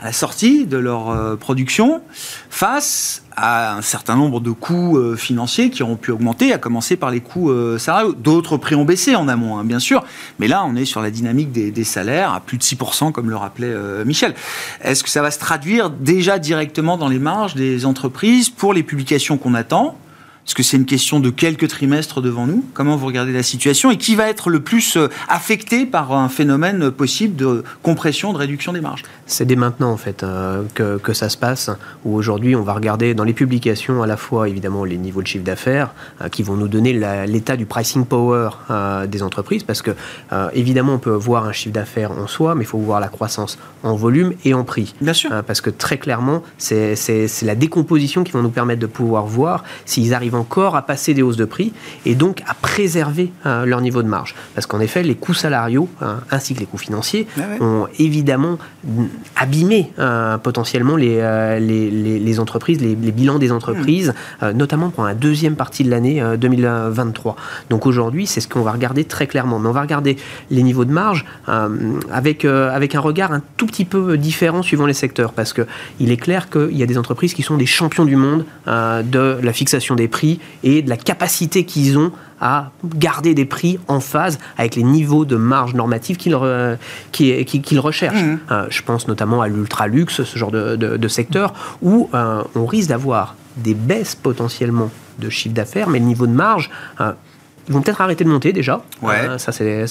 [0.00, 2.02] à la sortie de leur euh, production
[2.50, 7.10] face à un certain nombre de coûts financiers qui auront pu augmenter, à commencer par
[7.10, 8.12] les coûts salariaux?
[8.12, 10.04] D'autres prix ont baissé en amont, hein, bien sûr,
[10.38, 13.36] mais là, on est sur la dynamique des, salaires à plus de 6%, comme le
[13.36, 14.34] rappelait Michel.
[14.82, 18.82] Est-ce que ça va se traduire déjà directement dans les marges des entreprises pour les
[18.82, 19.96] publications qu'on attend
[20.44, 22.64] est-ce que c'est une question de quelques trimestres devant nous?
[22.74, 26.28] Comment vous regardez la situation Et qui va être le plus euh, affecté par un
[26.28, 29.04] phénomène possible de compression, de réduction des marges?
[29.26, 31.70] C'est dès maintenant, en fait, euh, que, que, ça se passe,
[32.04, 35.28] où aujourd'hui, on va regarder dans les publications à la fois, évidemment, les niveaux de
[35.28, 36.92] chiffre d'affaires, euh, qui vont nous donner
[37.26, 38.50] l'état du pricing power
[39.06, 39.92] des entreprises, parce que,
[40.54, 43.58] évidemment, on peut voir un chiffre d'affaires en soi, mais il faut voir la croissance
[43.82, 44.94] en volume et en prix.
[45.00, 45.30] Bien sûr.
[45.46, 46.96] parce que, très clairement, c'est
[47.42, 51.22] la décomposition qui va nous permettre de pouvoir voir s'ils arrivent encore à passer des
[51.22, 51.72] hausses de prix
[52.06, 54.34] et donc à préserver euh, leur niveau de marge.
[54.54, 58.58] Parce qu'en effet, les coûts salariaux hein, ainsi que les coûts financiers ah ont évidemment
[59.36, 64.50] abîmé euh, potentiellement euh, les, les, entreprises, les, bilans des entreprises, hmm.
[64.50, 67.36] notamment pour la deuxième partie de l'année 2023.
[67.70, 69.58] Donc aujourd'hui, c'est ce qu'on va regarder très clairement.
[69.58, 70.16] Mais on va regarder
[70.50, 71.24] les niveaux de marge
[72.10, 75.32] avec, avec un regard un tout petit peu différent suivant les secteurs.
[75.32, 78.44] Parce qu'il est clair qu'il y a des entreprises qui sont des champions du monde
[78.66, 80.21] de la fixation des prix
[80.62, 85.24] et de la capacité qu'ils ont à garder des prix en phase avec les niveaux
[85.24, 88.22] de marge normative qu'ils recherchent.
[88.22, 88.38] Mmh.
[88.50, 93.36] Euh, je pense notamment à l'ultra-luxe, ce genre de, secteur, où euh, on risque d'avoir
[93.56, 97.12] des baisses potentiellement de chiffre d'affaires, mais le niveau de marge, euh,
[97.68, 98.82] ils vont peut-être arrêter de monter déjà.
[99.38, 99.86] ça, c'est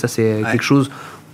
[0.51, 0.91] quelque chose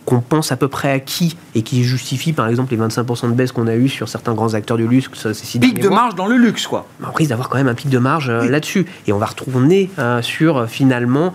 [0.08, 3.34] qu'on pense à peu près à qui et qui justifie par exemple les 25% de
[3.34, 5.10] baisse qu'on a eu sur certains grands acteurs du luxe.
[5.60, 6.88] pic de marge dans le luxe, quoi.
[7.06, 8.86] On risque d'avoir quand même un pic de marge euh, là-dessus.
[9.06, 11.34] Et on va retourner euh, sur euh, finalement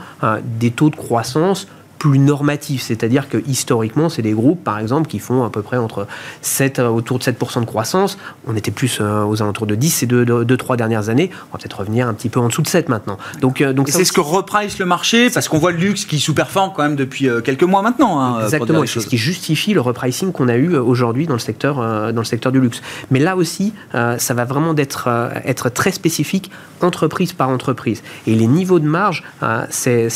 [0.59, 1.69] des taux de croissance
[2.03, 5.77] plus normatif, c'est-à-dire que historiquement, c'est des groupes, par exemple, qui font à peu près
[5.77, 6.09] entre
[6.41, 8.19] 7, euh, autour de 7% de croissance.
[8.49, 11.31] On était plus euh, aux alentours de 10 ces deux, deux, trois dernières années.
[11.33, 13.19] On va peut-être revenir un petit peu en dessous de 7 maintenant.
[13.41, 16.19] Donc, euh, donc c'est ce que reprice le marché, parce qu'on voit le luxe qui
[16.19, 18.21] sous-performe quand même depuis quelques mois maintenant.
[18.21, 21.77] Hein, Exactement, c'est ce qui justifie le repricing qu'on a eu aujourd'hui dans le secteur,
[21.77, 22.83] dans le secteur du luxe.
[23.13, 25.09] Mais là aussi, ça va vraiment d'être
[25.45, 28.03] être très spécifique entreprise par entreprise.
[28.27, 29.23] Et les niveaux de marge,
[29.71, 30.09] c'est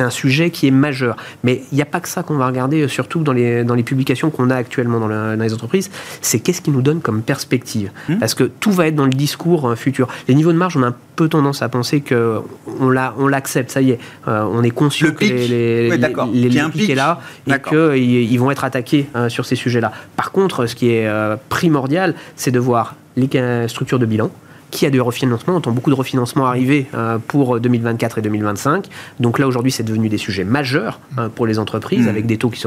[0.00, 0.97] un sujet qui est majeur
[1.44, 3.74] mais il n'y a pas que ça qu'on va regarder, euh, surtout dans les, dans
[3.74, 7.90] les publications qu'on a actuellement dans, les entreprises, c'est qu'est-ce qui nous donne comme perspective.
[8.08, 8.18] Hmm.
[8.18, 10.08] Parce que tout va être dans le discours euh, futur.
[10.28, 13.80] Les niveaux de marge, on a un peu tendance à penser qu'on on l'accepte, ça
[13.80, 18.32] y est, euh, on est conscient que les, les, les, pic est là et qu'ils
[18.32, 19.92] ils vont être attaqués sur ces sujets-là.
[20.16, 21.10] Par contre, ce qui est
[21.48, 23.28] primordial, c'est de voir les
[23.66, 24.30] structures de bilan,
[24.70, 25.54] qui a du refinancement.
[25.54, 28.86] On entend beaucoup de refinancement arriver euh, pour 2024 et 2025.
[29.20, 32.10] Donc là, aujourd'hui, c'est devenu des sujets majeurs euh, pour les entreprises, mmh.
[32.10, 32.64] avec des taux qui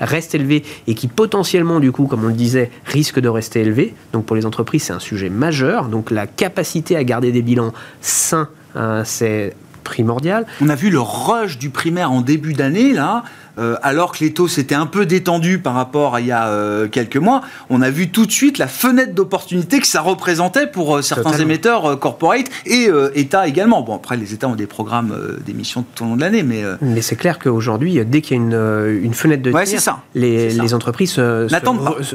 [0.00, 3.94] restent élevés et qui potentiellement, du coup, comme on le disait, risquent de rester élevés.
[4.12, 5.88] Donc pour les entreprises, c'est un sujet majeur.
[5.88, 10.46] Donc la capacité à garder des bilans sains, euh, c'est primordial.
[10.60, 13.24] On a vu le rush du primaire en début d'année, là.
[13.58, 16.48] Euh, alors que les taux s'étaient un peu détendus par rapport à il y a
[16.48, 20.66] euh, quelques mois, on a vu tout de suite la fenêtre d'opportunité que ça représentait
[20.66, 23.82] pour euh, certains émetteurs corporate et États également.
[23.82, 26.62] Bon, après, les États ont des programmes d'émissions tout au long de l'année, mais...
[26.80, 30.00] Mais c'est clair qu'aujourd'hui, dès qu'il y a une, une fenêtre de tir, ça.
[30.14, 31.48] Les, les, entreprises se,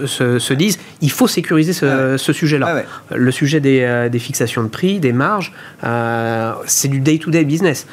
[0.06, 2.84] se, se, disent il faut sécuriser ce, ce sujet-là.
[3.14, 5.54] Le sujet des, des, fixations de prix, des marges,
[6.66, 7.88] c'est du day-to-day -day business.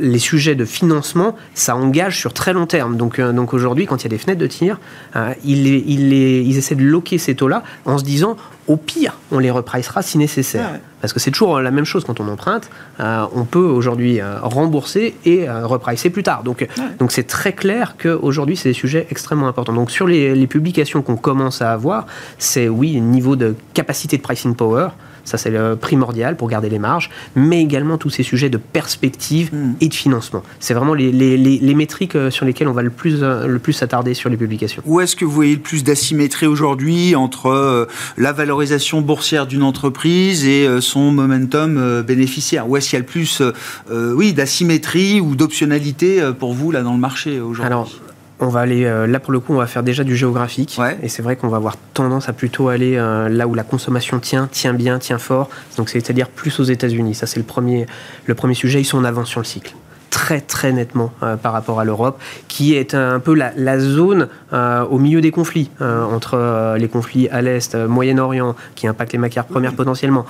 [0.00, 2.91] les sujets de financement, ça engage sur très long terme.
[2.96, 4.78] Donc, euh, donc aujourd'hui, quand il y a des fenêtres de tir,
[5.16, 8.36] euh, ils, ils, essaient de loquer ces taux-là en se disant
[8.68, 10.78] au pire, on les repricera si nécessaire.
[11.00, 12.70] Parce que c'est toujours la même chose quand on emprunte.
[13.00, 16.44] Euh, on peut aujourd'hui rembourser et repricer plus tard.
[16.44, 16.66] Donc,
[17.00, 19.72] donc c'est très clair qu'aujourd'hui, c'est des sujets extrêmement importants.
[19.72, 22.06] Donc sur les, les publications qu'on commence à avoir,
[22.38, 24.90] c'est oui, niveau de capacité de pricing power.
[25.24, 29.50] Ça, c'est le primordial pour garder les marges, mais également tous ces sujets de perspective
[29.52, 29.74] hmm.
[29.80, 30.42] et de financement.
[30.60, 33.58] C'est vraiment les, les, les, métriques euh, sur lesquelles on va le plus, euh, le
[33.58, 34.82] plus s'attarder sur les publications.
[34.86, 39.62] Où est-ce que vous voyez le plus d'asymétrie aujourd'hui entre euh, la valorisation boursière d'une
[39.62, 42.68] entreprise et son momentum bénéficiaire?
[42.68, 43.42] Ou est-ce qu'il y a le plus
[43.90, 48.02] oui, d'asymétrie ou d'optionnalité pour vous là dans le marché aujourd'hui?
[48.40, 50.78] On va aller euh, là pour le coup, on va faire déjà du géographique.
[51.02, 54.18] Et c'est vrai qu'on va avoir tendance à plutôt aller euh, là où la consommation
[54.18, 55.48] tient, tient bien, tient fort.
[55.76, 57.14] Donc c'est-à-dire plus aux États-Unis.
[57.14, 57.86] Ça c'est le premier,
[58.26, 58.80] le premier sujet.
[58.80, 59.74] Ils sont en avance sur le cycle
[60.10, 64.98] très très nettement euh, par rapport à l'Europe, qui est un peu la, zone au
[64.98, 70.26] milieu des conflits, entre les conflits à l'Est, Moyen-Orient, qui impactent les matières premières potentiellement.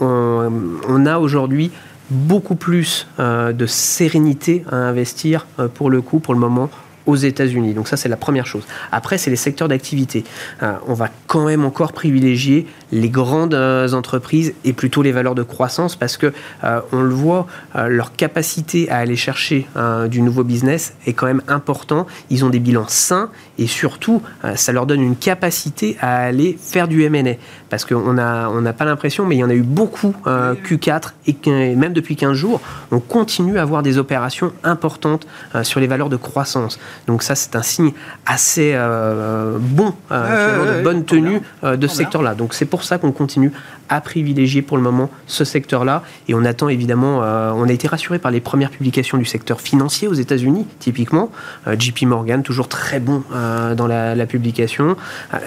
[0.00, 0.52] On,
[0.88, 1.72] on, a aujourd'hui
[2.10, 6.70] beaucoup plus de sérénité à investir pour le coup, pour le moment,
[7.06, 7.74] aux États-Unis.
[7.74, 8.64] Donc ça, c'est la première chose.
[8.92, 10.24] Après, c'est les secteurs d'activité.
[10.62, 15.34] Euh, on va quand même encore privilégier les grandes euh, entreprises et plutôt les valeurs
[15.34, 16.32] de croissance parce que
[16.64, 19.66] euh, on le voit, leur capacité à aller chercher
[20.08, 22.06] du nouveau business est quand même important.
[22.30, 24.22] Ils ont des bilans sains et surtout,
[24.54, 27.34] ça leur donne une capacité à aller faire du M&A
[27.68, 31.12] parce qu'on n'a on n'a pas l'impression, mais il y en a eu beaucoup Q4
[31.26, 35.26] et même depuis 15 jours, on continue à avoir des opérations importantes
[35.62, 36.78] sur les valeurs de croissance.
[37.06, 37.92] Donc ça, c'est un signe
[38.24, 42.34] assez euh, bon, euh, de bonne tenue euh, de ce secteur-là.
[42.34, 43.52] Donc c'est pour ça qu'on continue
[43.88, 46.02] à privilégier pour le moment ce secteur-là.
[46.28, 50.08] Et on attend évidemment, on a été rassuré par les premières publications du secteur financier
[50.08, 51.30] aux États-Unis, typiquement.
[51.66, 54.96] JP Morgan, toujours très bon dans la, publication.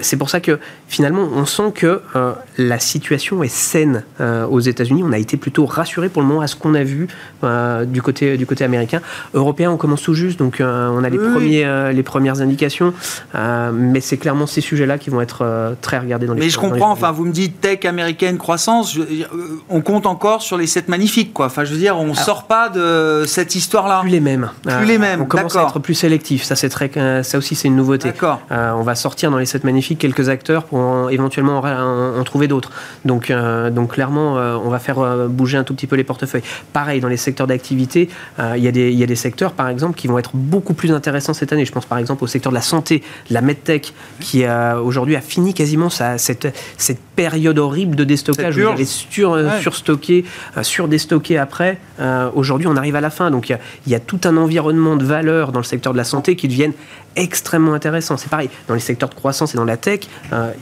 [0.00, 2.00] c'est pour ça que finalement, on sent que
[2.58, 5.02] la situation est saine aux États-Unis.
[5.04, 7.08] On a été plutôt rassuré pour le moment à ce qu'on a vu
[7.42, 9.00] du, côté, du côté américain.
[9.34, 11.18] Européen, on commence tout juste, donc on a les
[11.80, 12.92] euh, les premières indications.
[13.34, 16.48] Euh, mais c'est clairement ces sujets-là qui vont être euh, très regardés dans les Mais
[16.48, 18.98] je comprends, enfin, vous me dites tech américaine, croissance,
[19.68, 21.46] on compte encore sur les 7 magnifiques, quoi.
[21.46, 24.00] Enfin, je veux dire, on ne sort pas de cette histoire-là.
[24.00, 24.50] Plus les mêmes.
[24.62, 26.44] Plus les mêmes, On commence à être plus sélectif.
[26.44, 26.90] Ça, c'est très,
[27.22, 28.08] ça aussi, c'est une nouveauté.
[28.08, 28.40] D'accord.
[28.50, 32.70] on va sortir dans les 7 magnifiques quelques acteurs pour éventuellement en, trouver d'autres.
[33.04, 33.32] Donc,
[33.72, 36.42] donc, clairement, on va faire bouger un tout petit peu les portefeuilles.
[36.72, 40.18] Pareil, dans les secteurs d'activité, il y, y a des secteurs, par exemple, qui vont
[40.18, 41.64] être beaucoup plus intéressants cette année.
[41.64, 45.54] Je pense par exemple au secteur de la santé, la medtech, qui aujourd'hui a fini
[45.54, 50.24] quasiment sa, cette, cette période horrible de déstockage avait sur, euh, surstocké,
[50.56, 51.78] euh, surdéstocké après.
[52.00, 53.30] Euh, aujourd'hui, on arrive à la fin.
[53.30, 56.36] Donc il y, a, tout un environnement de valeurs dans le secteur de la santé
[56.36, 56.72] qui deviennent
[57.16, 58.16] extrêmement intéressants.
[58.16, 60.00] C'est pareil, dans les secteurs de croissance et dans la tech,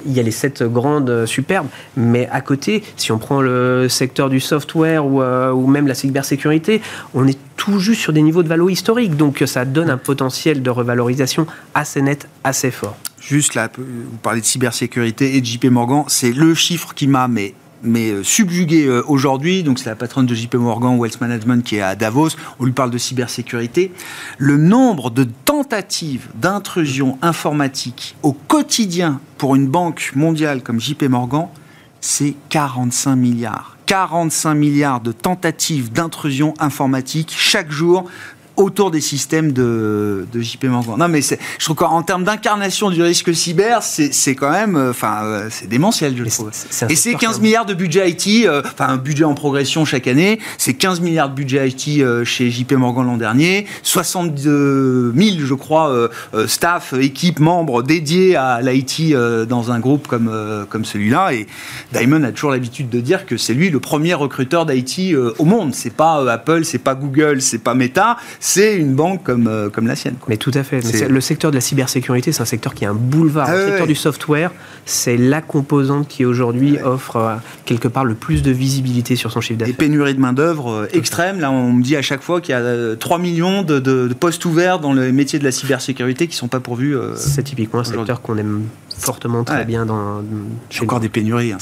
[0.07, 1.67] il y a les sept grandes superbes,
[1.97, 6.81] mais à côté, si on prend le secteur du software ou, ou même la cybersécurité,
[7.13, 9.17] on est tout juste sur des niveaux de valo historiques.
[9.17, 12.97] Donc ça donne un potentiel de revalorisation assez net, assez fort.
[13.29, 17.29] Juste là, vous parlez de cybersécurité et de JP Morgan, c'est le chiffre qui m'a
[17.29, 17.53] mais
[18.11, 21.83] euh, subjugué euh, aujourd'hui, donc c'est la patronne de JP Morgan Wealth Management qui est
[21.83, 23.93] à Davos, on lui parle de cybersécurité,
[24.39, 31.49] le nombre de tentatives d'intrusion informatique au quotidien pour une banque mondiale comme JP Morgan,
[32.01, 33.77] c'est 45 milliards.
[33.85, 38.09] 45 milliards de tentatives d'intrusion informatique chaque jour
[38.59, 40.97] autour des systèmes de, de JP Morgan.
[40.99, 45.21] Non, mais je trouve qu'en termes d'incarnation du risque cyber, c'est quand même, euh, enfin,
[45.23, 46.51] euh, c'est démentiel, je trouve.
[46.89, 50.41] Et c'est 15 milliards de budget IT, euh, enfin, un budget en progression chaque année.
[50.59, 56.11] C'est 15 milliards de budget IT chez JP Morgan l'an dernier, 62 000, je crois,
[56.47, 59.15] staff, équipes, membres dédiés à l'IT
[59.49, 61.33] dans un groupe comme, comme celui-là.
[61.33, 61.47] Et
[61.93, 65.75] Diamond a toujours l'habitude de dire que c'est lui le premier recruteur d'IT au monde.
[65.75, 68.17] C'est pas Apple, c'est pas Google, c'est pas Meta,
[68.49, 70.15] c'est une banque comme, euh, comme la sienne.
[70.27, 70.81] Mais tout à fait.
[71.07, 73.47] le secteur de la cybersécurité, c'est un secteur qui a un boulevard.
[73.47, 74.53] Ah le secteur du software,
[74.87, 77.35] c'est la composante qui aujourd'hui offre euh,
[77.67, 79.75] quelque part le plus de visibilité sur son chiffre d'affaires.
[79.75, 81.41] Et pénurie de main-d'œuvre euh, extrême.
[81.41, 84.79] Là, on me dit à chaque fois qu'il y a 3 millions de, postes ouverts
[84.79, 86.97] dans le métier de la cybersécurité qui ne sont pas pourvus.
[87.17, 90.23] c'est typiquement un secteur qu'on aime fortement très bien dans.
[90.71, 91.53] J'ai encore des pénuries.
[91.53, 91.59] Hein,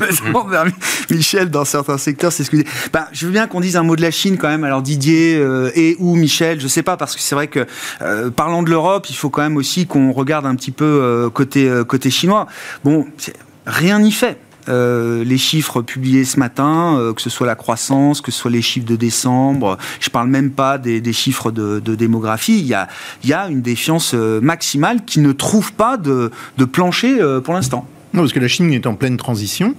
[1.10, 2.56] Michel, dans certains secteurs, c'est ce que
[2.92, 4.64] ben, je veux bien qu'on dise un mot de la Chine quand même.
[4.64, 5.40] Alors Didier
[5.74, 7.66] et ou Michel, je sais pas, parce que c'est vrai que
[8.00, 11.28] euh, parlant de l'Europe, il faut quand même aussi qu'on regarde un petit peu euh,
[11.28, 12.46] côté, euh, côté chinois.
[12.82, 13.06] Bon,
[13.66, 14.38] rien n'y fait.
[14.66, 18.86] les chiffres publiés ce matin, que ce soit la croissance, que ce soit les chiffres
[18.86, 22.88] de décembre, je parle même pas des, chiffres de, démographie, il y, a,
[23.22, 26.30] y a une défiance maximale qui ne trouve pas de
[26.64, 27.86] plancher pour l'instant.
[28.14, 29.74] Non, parce que la Chine est en pleine transition.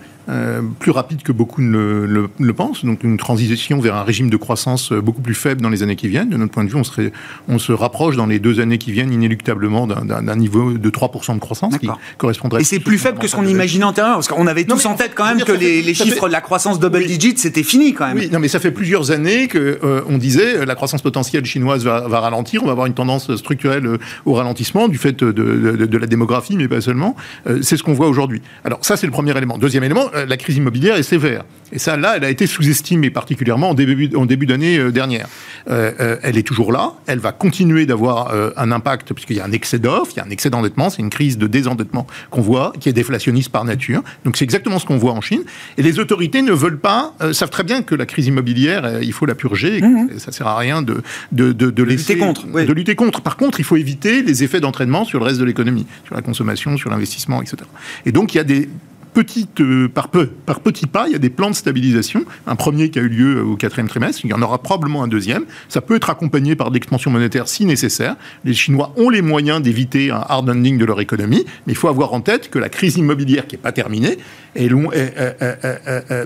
[0.79, 4.91] Plus rapide que beaucoup ne le, pensent, donc une transition vers un régime de croissance
[4.91, 6.29] beaucoup plus faible dans les années qui viennent.
[6.29, 7.11] De notre point de vue, on, serait,
[7.47, 11.39] on se rapproche dans les deux années qui viennent inéluctablement d'un niveau de 3% de
[11.39, 12.61] croissance qui correspondrait...
[12.61, 15.11] Et c'est plus faible que ce qu'on imaginait antérieurement, parce qu'on avait tous en tête
[15.15, 18.17] quand même que les, chiffres de la croissance double digit, c'était fini quand même.
[18.17, 22.19] Oui, non mais ça fait plusieurs années qu'on on disait la croissance potentielle chinoise va,
[22.19, 23.87] ralentir, on va avoir une tendance structurelle
[24.25, 27.15] au ralentissement du fait de, de la démographie, mais pas seulement.
[27.61, 28.41] c'est ce qu'on voit aujourd'hui.
[28.63, 29.57] Alors ça, c'est le premier élément.
[29.57, 31.43] Deuxième élément, euh, la crise immobilière est sévère.
[31.71, 35.27] Et ça, là, elle a été sous-estimée, particulièrement en début, en début d'année euh, dernière.
[35.69, 36.93] Euh, elle est toujours là.
[37.07, 40.25] Elle va continuer d'avoir un impact, puisqu'il y a un excès d'offres, il y a
[40.25, 40.89] un excès d'endettement.
[40.89, 44.03] C'est une crise de désendettement qu'on voit, qui est déflationniste par nature.
[44.25, 45.41] Donc c'est exactement ce qu'on voit en Chine.
[45.77, 49.25] Et les autorités ne veulent pas, savent très bien que la crise immobilière, il faut
[49.25, 49.77] la purger.
[49.77, 50.19] Et mmh.
[50.19, 51.01] Ça sert à rien de,
[51.31, 52.47] de, de, laisser, lutter contre.
[52.47, 53.21] De lutter contre.
[53.21, 56.21] Par contre, il faut éviter les effets d'entraînement sur le reste de l'économie, sur la
[56.21, 57.57] consommation, sur l'investissement, etc.
[58.05, 58.69] Et donc il y a des
[59.15, 62.25] petites, euh, par, peu, par petits pas, il y a des plans de stabilisation.
[62.45, 65.07] Un premier qui a eu lieu au quatrième trimestre, il y en aura probablement un
[65.07, 65.45] deuxième.
[65.69, 68.17] Ça peut être accompagné par de l'expansion monétaire si nécessaire.
[68.43, 71.87] Les Chinois ont les moyens d'éviter un hard landing de leur économie, mais il faut
[71.87, 74.17] avoir en tête que la crise immobilière qui n'est pas terminée
[74.55, 74.91] est, long,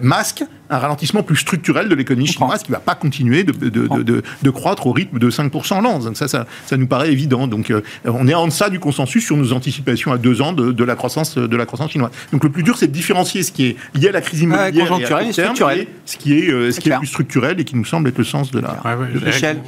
[0.02, 4.24] masque un ralentissement plus structurel de l'économie chinoise qui ne va pas continuer de, de,
[4.44, 6.00] de, croître au rythme de 5% l'an.
[6.00, 7.48] Donc ça, ça, ça, nous paraît évident.
[7.48, 10.84] Donc euh, on est en deçà du consensus sur nos anticipations à deux ans de,
[10.84, 12.12] la croissance, de la croissance chinoise.
[12.32, 14.92] Donc le plus dur, c'est de différencier ce qui est lié à la crise immobilière
[15.22, 15.88] et, structurel.
[16.06, 18.24] ce qui est, euh, ce qui est plus structurel et qui nous semble être le
[18.24, 18.82] sens de la.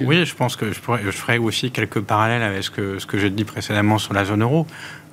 [0.01, 3.05] oui, je pense que je, pourrais, je ferai aussi quelques parallèles avec ce que, ce
[3.05, 4.65] que j'ai dit précédemment sur la zone euro.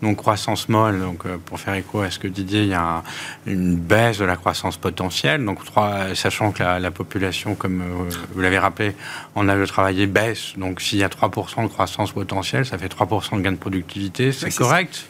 [0.02, 3.02] Donc croissance molle, donc euh, pour faire écho à ce que Didier, il y a
[3.46, 5.44] une baisse de la croissance potentielle.
[5.44, 8.94] Donc trois, sachant que la, population, comme euh, vous l'avez rappelé,
[9.34, 10.52] en âge de travailler baisse.
[10.56, 14.30] Donc s'il y a 3% de croissance potentielle, ça fait 3% de gain de productivité.
[14.30, 15.06] C'est correct.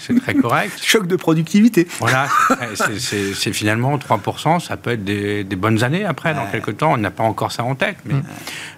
[0.00, 0.78] C'est très correct.
[0.82, 1.86] Choc de productivité.
[1.98, 2.28] Voilà,
[2.98, 6.92] c'est finalement 3%, ça peut être des, bonnes années après, dans quelques temps.
[6.92, 7.96] On n'a pas encore ça en tête.
[8.06, 8.14] Mais,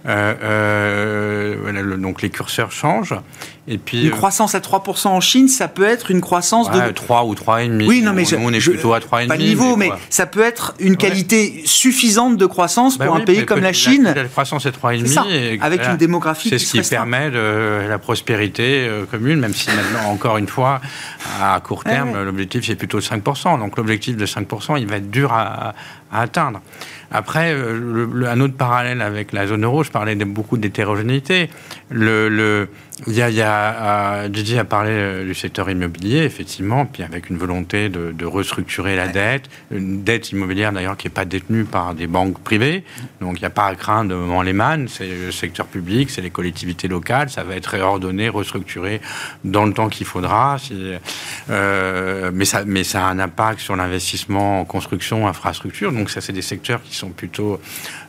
[0.07, 3.15] euh, euh, donc les curseurs changent.
[3.69, 6.91] Et puis, une euh, croissance à 3% en Chine, ça peut être une croissance de
[6.91, 7.87] 3 ou 3,5.
[7.87, 9.29] Oui, non, mais nous, on est plutôt à 3,5.
[9.29, 13.47] Pas niveau, mais, ça peut être une qualité suffisante de croissance bah pour un pays
[13.47, 14.13] comme la Chine.
[14.17, 15.61] La, croissance est 3,5.
[15.61, 20.39] Avec une démographie C'est ce qui permet de, la prospérité commune, même si maintenant, encore
[20.39, 20.81] une fois,
[21.41, 23.59] à court terme, l'objectif c'est plutôt 5%.
[23.59, 25.75] Donc l'objectif de 5%, il va être dur à,
[26.21, 26.61] atteindre.
[27.11, 31.51] Après, euh, un autre parallèle avec la zone euro, je parlais de beaucoup d'hétérogénéité.
[31.91, 32.69] Le, le,
[33.07, 37.03] il y a, il y a Gigi a parlé euh, du secteur immobilier, effectivement, puis
[37.03, 41.25] avec une volonté de, de restructurer la dette, une dette immobilière d'ailleurs qui n'est pas
[41.25, 42.85] détenue par des banques privées,
[43.21, 46.11] donc il n'y a pas à craindre de moment les mannes, c'est le secteur public,
[46.11, 49.01] c'est les collectivités locales, ça va être réordonné, restructuré
[49.45, 50.57] dans le temps qu'il faudra,
[51.51, 56.21] euh, mais, ça, mais ça a un impact sur l'investissement en construction, infrastructure, donc ça
[56.21, 57.61] c'est des secteurs qui sont plutôt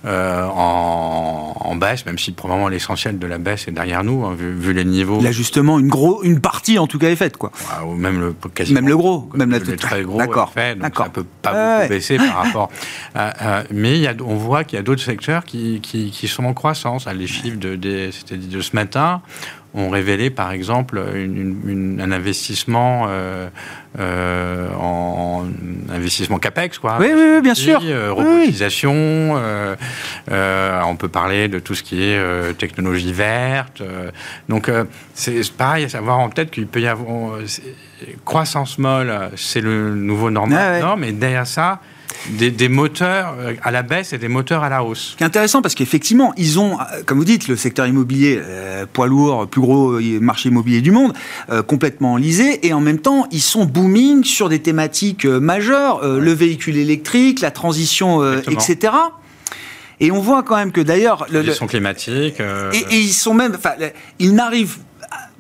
[0.06, 4.36] euh, en, en, baisse, même si probablement l'essentiel de la baisse est derrière nous, hein,
[4.38, 5.22] vu, vu, les niveaux.
[5.22, 7.52] L'ajustement, une, gros, une partie en tout cas est faite, quoi.
[7.86, 8.36] ou même le,
[8.74, 10.20] même le gros, même la le très gros
[10.54, 12.70] fait, donc ça peut pas beaucoup baisser par rapport.
[13.16, 16.46] À, mais y a, on voit qu'il y a d'autres secteurs qui, qui, qui, sont
[16.46, 17.08] en croissance.
[17.08, 19.22] Les chiffres de, de, de ce matin,
[19.74, 23.50] ont révélé, par exemple, un investissement euh,
[24.00, 25.46] euh, en
[25.92, 26.98] investissement capex, quoi.
[27.00, 27.80] Oui, oui, bien sûr.
[27.84, 29.36] Euh, robotisation.
[30.30, 33.82] on peut parler de tout ce qui est technologie verte.
[34.48, 34.70] donc,
[35.14, 37.40] c'est pareil, à savoir en tête qu'il peut y avoir
[38.26, 40.82] croissance molle, c'est le nouveau normal.
[40.82, 41.80] Non, mais derrière ça,
[42.30, 45.12] des, moteurs euh, à la baisse et des moteurs à la hausse.
[45.12, 48.40] Ce qui est intéressant parce qu'effectivement, ils ont, euh, comme vous dites, le secteur immobilier,
[48.42, 51.14] euh, poids lourd, plus gros marché immobilier du monde,
[51.68, 56.78] complètement enlisé, et en même temps, ils sont booming sur des thématiques majeures, le véhicule
[56.78, 58.94] électrique, la transition, etc.
[60.00, 61.26] Et on voit quand même que d'ailleurs...
[61.30, 62.40] La transition climatique...
[62.40, 63.58] Et, et, ils sont même...
[64.20, 64.78] Ils n'arrivent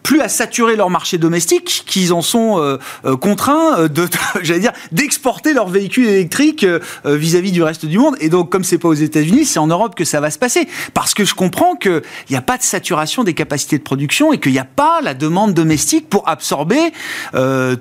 [0.04, 4.08] plus à saturer leur marché domestique qu'ils en sont euh, euh, contraints euh, de,
[4.41, 6.66] j'allais dire, d'exporter leurs véhicules électriques
[7.06, 8.16] vis-à-vis du reste du monde.
[8.20, 10.68] Et donc, comme c'est pas aux États-Unis, c'est en Europe que ça va se passer.
[10.93, 14.39] Parce que je comprends qu'il n'y a pas de saturation des capacités de production et
[14.39, 16.91] qu'il n'y a pas la demande domestique pour absorber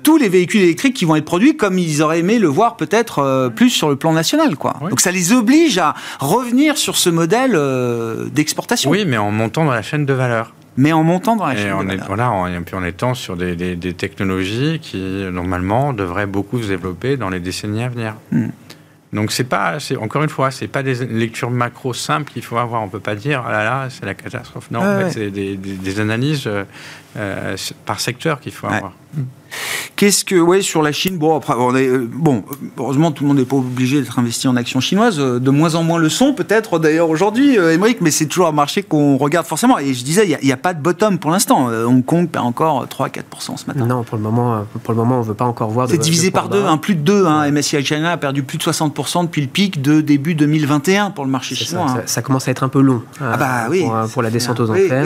[0.03, 3.51] tous les véhicules électriques qui vont être produits comme ils auraient aimé le voir peut-être
[3.55, 4.75] plus sur le plan national, quoi.
[4.89, 7.59] Donc, ça les oblige à revenir sur ce modèle
[8.31, 8.89] d'exportation.
[8.89, 11.91] Oui, mais en montant dans la chaîne de valeur mais en montant dans la chaîne.
[11.91, 14.97] Et voilà, en, puis en étant sur des, des, technologies qui,
[15.31, 18.15] normalement, devraient beaucoup se développer dans les décennies à venir.
[18.31, 18.49] Hmm.
[19.13, 22.57] Donc c'est pas, c'est encore une fois, c'est pas des lectures macro simples qu'il faut
[22.57, 22.81] avoir.
[22.81, 24.71] On peut pas dire, ah là là, c'est la catastrophe.
[24.71, 26.49] Non, en fait, c'est des, des, analyses
[27.17, 27.55] euh,
[27.85, 28.93] par secteur qu'il faut avoir.
[29.15, 29.23] Hmm.
[29.95, 32.43] Qu'est-ce que, ouais, sur la Chine, bon, après, on est, euh, bon,
[32.77, 35.19] heureusement, tout le monde n'est pas obligé d'être investi en actions chinoises.
[35.19, 38.53] Euh, de moins en moins le sont, peut-être d'ailleurs aujourd'hui, euh, mais c'est toujours un
[38.53, 39.77] marché qu'on regarde forcément.
[39.77, 41.67] Et je disais, il n'y a, pas de bottom pour l'instant.
[41.67, 43.85] Hong Kong perd encore 3-4% ce matin.
[43.85, 45.89] Non, pour le moment, pour le moment, on ne veut pas encore voir.
[45.89, 47.25] C'est divisé par deux, un plus de deux.
[47.25, 47.49] Hein.
[47.51, 51.31] MSCI China a perdu plus de 60% depuis le pic de début 2021 pour le
[51.31, 51.87] marché chinois.
[51.87, 52.01] Ça, hein.
[52.05, 55.05] ça, commence à être un peu long ah bah, oui, pour, la descente aux enfers.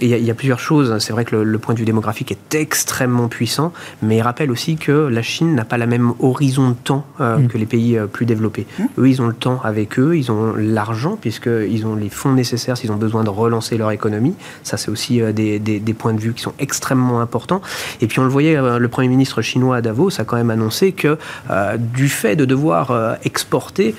[0.00, 0.98] Il y, a plusieurs choses.
[1.10, 4.52] C'est vrai que le, le point de vue démographique est extrêmement puissant, mais il rappelle
[4.52, 7.48] aussi que la Chine n'a pas la même horizon de temps euh, mm.
[7.48, 8.64] que les pays euh, plus développés.
[8.78, 8.84] Mm.
[8.98, 12.76] Eux, ils ont le temps avec eux, ils ont l'argent, puisqu'ils ont les fonds nécessaires
[12.76, 14.36] s'ils ont besoin de relancer leur économie.
[14.62, 17.60] Ça, c'est aussi euh, des, points de vue qui sont extrêmement importants.
[18.00, 20.92] Et puis, on le voyait, le Premier ministre chinois à Davos a quand même annoncé
[20.92, 21.18] que
[21.76, 23.96] du fait de devoir exporter,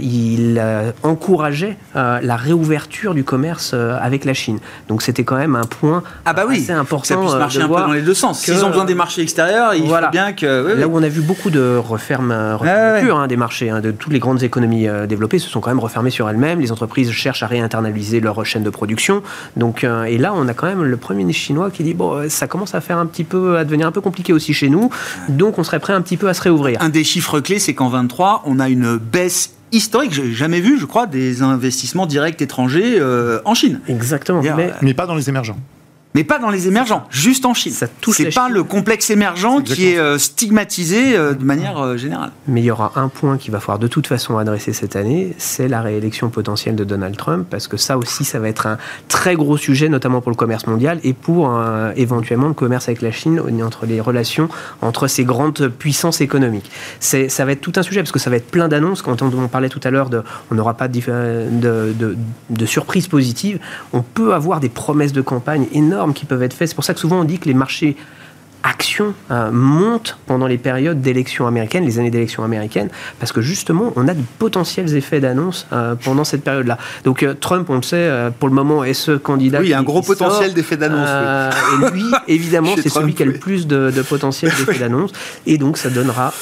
[0.00, 0.62] il
[1.02, 4.58] encourageait la réouverture du commerce avec la Chine.
[4.88, 7.14] Donc, c'était quand même un point ah bah oui, assez important.
[7.14, 8.40] Ça puisse marcher un peu dans les deux sens.
[8.40, 10.06] S'ils ont besoin des marchés extérieurs, il voilà.
[10.06, 10.74] faut bien que...
[10.76, 14.18] Là où on a vu beaucoup de refermes, hein, des marchés, hein, de toutes les
[14.18, 16.60] grandes économies euh, développées se sont quand même refermées sur elles-mêmes.
[16.60, 19.22] Les entreprises cherchent à réinternaliser leur chaîne de production.
[19.56, 22.14] Donc, euh, et là, on a quand même le premier ministre chinois qui dit bon,
[22.14, 24.68] euh, ça commence à faire un petit peu, à devenir un peu compliqué aussi chez
[24.68, 24.90] nous.
[25.28, 26.80] Donc, on serait prêt un petit peu à se réouvrir.
[26.82, 30.78] Un des chiffres clés, c'est qu'en 23, on a une baisse historique, j'ai jamais vu,
[30.78, 33.02] je crois, des investissements directs étrangers
[33.44, 33.80] en Chine.
[33.88, 34.42] Exactement.
[34.80, 35.56] mais pas dans les émergents
[36.16, 37.74] mais pas dans les émergents, juste en Chine.
[37.74, 42.30] C'est pas le complexe émergent qui est euh, stigmatisé euh, de manière euh, générale.
[42.48, 45.34] Mais il y aura un point qu'il va falloir de toute façon adresser cette année,
[45.36, 48.78] c'est la réélection potentielle de Donald Trump, parce que ça aussi, ça va être un
[49.08, 51.54] très gros sujet, notamment pour le commerce mondial et pour
[51.96, 54.48] éventuellement le commerce avec la Chine, entre les relations
[54.80, 56.70] entre ces grandes puissances économiques.
[57.00, 59.02] Ça va être tout un sujet, parce que ça va être plein d'annonces.
[59.02, 62.16] Quand on, parlait tout à l'heure de, on n'aura pas de, de, de,
[62.48, 63.58] de surprises positives,
[63.92, 66.68] on peut avoir des promesses de campagne énormes qui peuvent être faits.
[66.68, 67.96] C'est pour ça que souvent on dit que les marchés
[68.66, 72.88] actions euh, montent pendant les périodes d'élections américaines, les années d'élections américaines,
[73.18, 76.78] parce que justement, on a de potentiels effets d'annonce euh, pendant cette période-là.
[77.04, 79.60] Donc euh, Trump, on le sait, pour le moment, est ce candidat.
[79.60, 81.08] Oui, il y a un gros potentiel d'effet d'annonce.
[81.08, 85.12] Et lui, évidemment, c'est celui qui a le plus de, potentiel d'effet d'annonce.
[85.46, 86.32] Et donc, ça donnera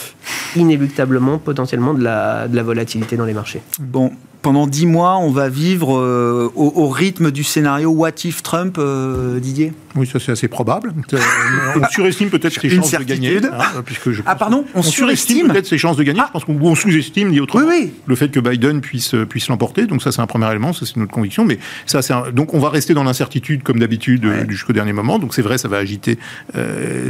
[0.56, 3.60] inéluctablement, potentiellement, de la, de la volatilité dans les marchés.
[3.80, 4.12] Bon,
[4.44, 9.40] pendant dix mois, on va vivre euh, au, rythme du scénario What if Trump, euh,
[9.40, 9.72] Didier?
[9.96, 10.92] Oui, ça c'est assez probable.
[11.14, 11.18] Euh,
[11.76, 13.38] on surestime peut-être ses chances de gagner.
[13.38, 16.20] Hein, puisque je ah pardon, on, surestime, peut-être ses chances de gagner.
[16.26, 17.70] Je pense qu'on sous-estime, dit autrement,
[18.06, 19.86] le fait que Biden puisse, puisse l'emporter.
[19.86, 21.46] Donc ça c'est un premier élément, ça c'est notre conviction.
[21.46, 25.18] Mais ça c'est donc on va rester dans l'incertitude comme d'habitude jusqu'au dernier moment.
[25.18, 26.18] Donc c'est vrai, ça va agiter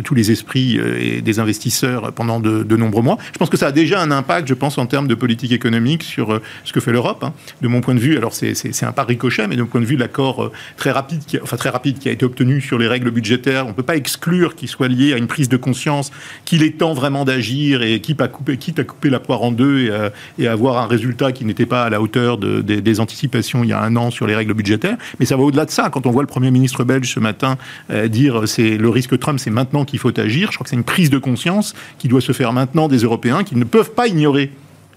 [0.05, 3.19] tous les esprits et des investisseurs pendant de, de, nombreux mois.
[3.33, 6.05] Je pense que ça a déjà un impact, je pense, en termes de politique économique
[6.05, 7.24] sur ce que fait l'Europe.
[7.25, 7.33] Hein.
[7.63, 9.87] De mon point de vue, alors c'est un pas ricochet, mais de mon point de
[9.87, 12.89] vue, l'accord euh, très rapide, qui, enfin très rapide, qui a été obtenu sur les
[12.89, 16.11] règles budgétaires, on ne peut pas exclure qu'il soit lié à une prise de conscience
[16.45, 20.13] qu'il est temps vraiment d'agir et quitte à, couper, la poire en deux et, à,
[20.39, 23.73] et avoir un résultat qui n'était pas à la hauteur de, des anticipations il y
[23.73, 24.97] a un an sur les règles budgétaires.
[25.19, 25.91] Mais ça va au-delà de ça.
[25.91, 27.57] Quand on voit le Premier ministre belge ce matin
[27.91, 30.77] euh, dire c'est le risque Trump, c'est maintenant qu'il faut agir, je crois que c'est
[30.77, 34.07] une prise de conscience qui doit se faire maintenant des Européens qui ne peuvent pas
[34.07, 34.51] ignorer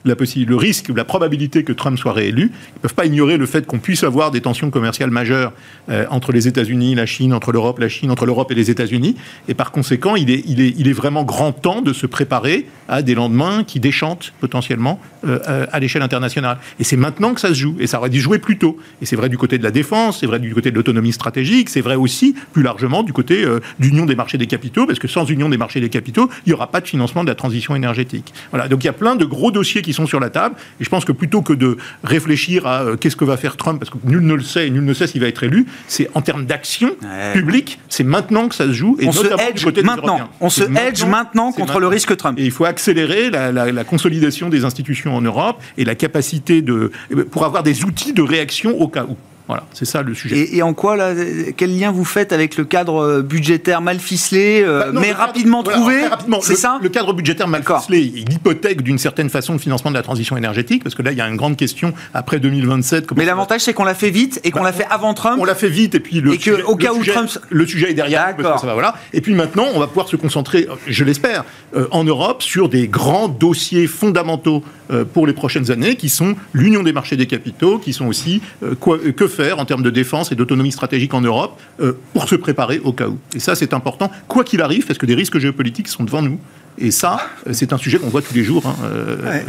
[0.07, 2.51] le risque, la probabilité que Trump soit réélu.
[2.51, 5.53] Ils ne peuvent pas ignorer le fait qu'on puisse avoir des tensions commerciales majeures
[5.89, 9.15] euh, entre les États-Unis, la Chine, entre l'Europe, la Chine, entre l'Europe et les États-Unis.
[9.47, 13.79] Et par conséquent, il est vraiment grand temps de se préparer à des lendemains qui
[13.79, 16.57] déchantent potentiellement euh, euh, à l'échelle internationale.
[16.79, 17.75] Et c'est maintenant que ça se joue.
[17.79, 18.77] Et ça aurait dû jouer plus tôt.
[19.01, 21.69] Et c'est vrai du côté de la défense, c'est vrai du côté de l'autonomie stratégique,
[21.69, 23.45] c'est vrai aussi plus largement du côté
[23.79, 26.53] d'union des marchés des capitaux, parce que sans union des marchés des capitaux, il n'y
[26.53, 28.33] aura pas de financement de la transition énergétique.
[28.51, 28.67] Voilà.
[28.67, 30.55] Donc il y a plein de gros dossiers qui sont sur la table.
[30.79, 33.79] Et je pense que plutôt que de réfléchir à euh, qu'est-ce que va faire Trump,
[33.79, 36.21] parce que nul ne le sait nul ne sait s'il va être élu, c'est en
[36.21, 36.95] termes d'action
[37.33, 38.97] publique, c'est maintenant que ça se joue.
[38.99, 40.29] Et on se hedge maintenant.
[40.39, 42.37] On se hedge maintenant contre le risque Trump.
[42.39, 46.91] Et il faut accélérer la, la, consolidation des institutions en Europe et la capacité de,
[47.31, 49.15] pour avoir des outils de réaction au cas où.
[49.47, 50.55] Voilà, c'est ça le sujet.
[50.55, 51.13] Et, en quoi, là,
[51.55, 56.01] quel lien vous faites avec le cadre budgétaire mal ficelé, euh, bah, mais rapidement trouvé
[56.41, 59.95] C'est ça Le cadre budgétaire mal ficelé, il hypothèque d'une certaine façon le financement de
[59.95, 63.11] la transition énergétique, parce que là, il y a une grande question après 2027.
[63.15, 65.37] Mais l'avantage, c'est qu'on l'a fait vite et qu'on bah, l'a fait avant Trump.
[65.39, 67.29] On l'a fait vite, et puis le, sujet, au cas où Trump...
[67.49, 68.35] le sujet est derrière.
[68.35, 68.95] Parce ça va, voilà.
[69.13, 71.45] Et puis maintenant, on va pouvoir se concentrer, je l'espère,
[71.75, 76.35] euh, en Europe sur des grands dossiers fondamentaux euh, pour les prochaines années, qui sont
[76.53, 78.41] l'union des marchés des capitaux, qui sont aussi
[78.79, 82.35] quoi, que faire en termes de défense et d'autonomie stratégique en Europe euh, pour se
[82.35, 83.19] préparer au cas où.
[83.35, 86.39] Et ça, c'est important, quoi qu'il arrive, parce que des risques géopolitiques sont devant nous.
[86.79, 87.19] Et ça,
[87.53, 88.75] c'est un sujet qu'on voit tous les jours hein,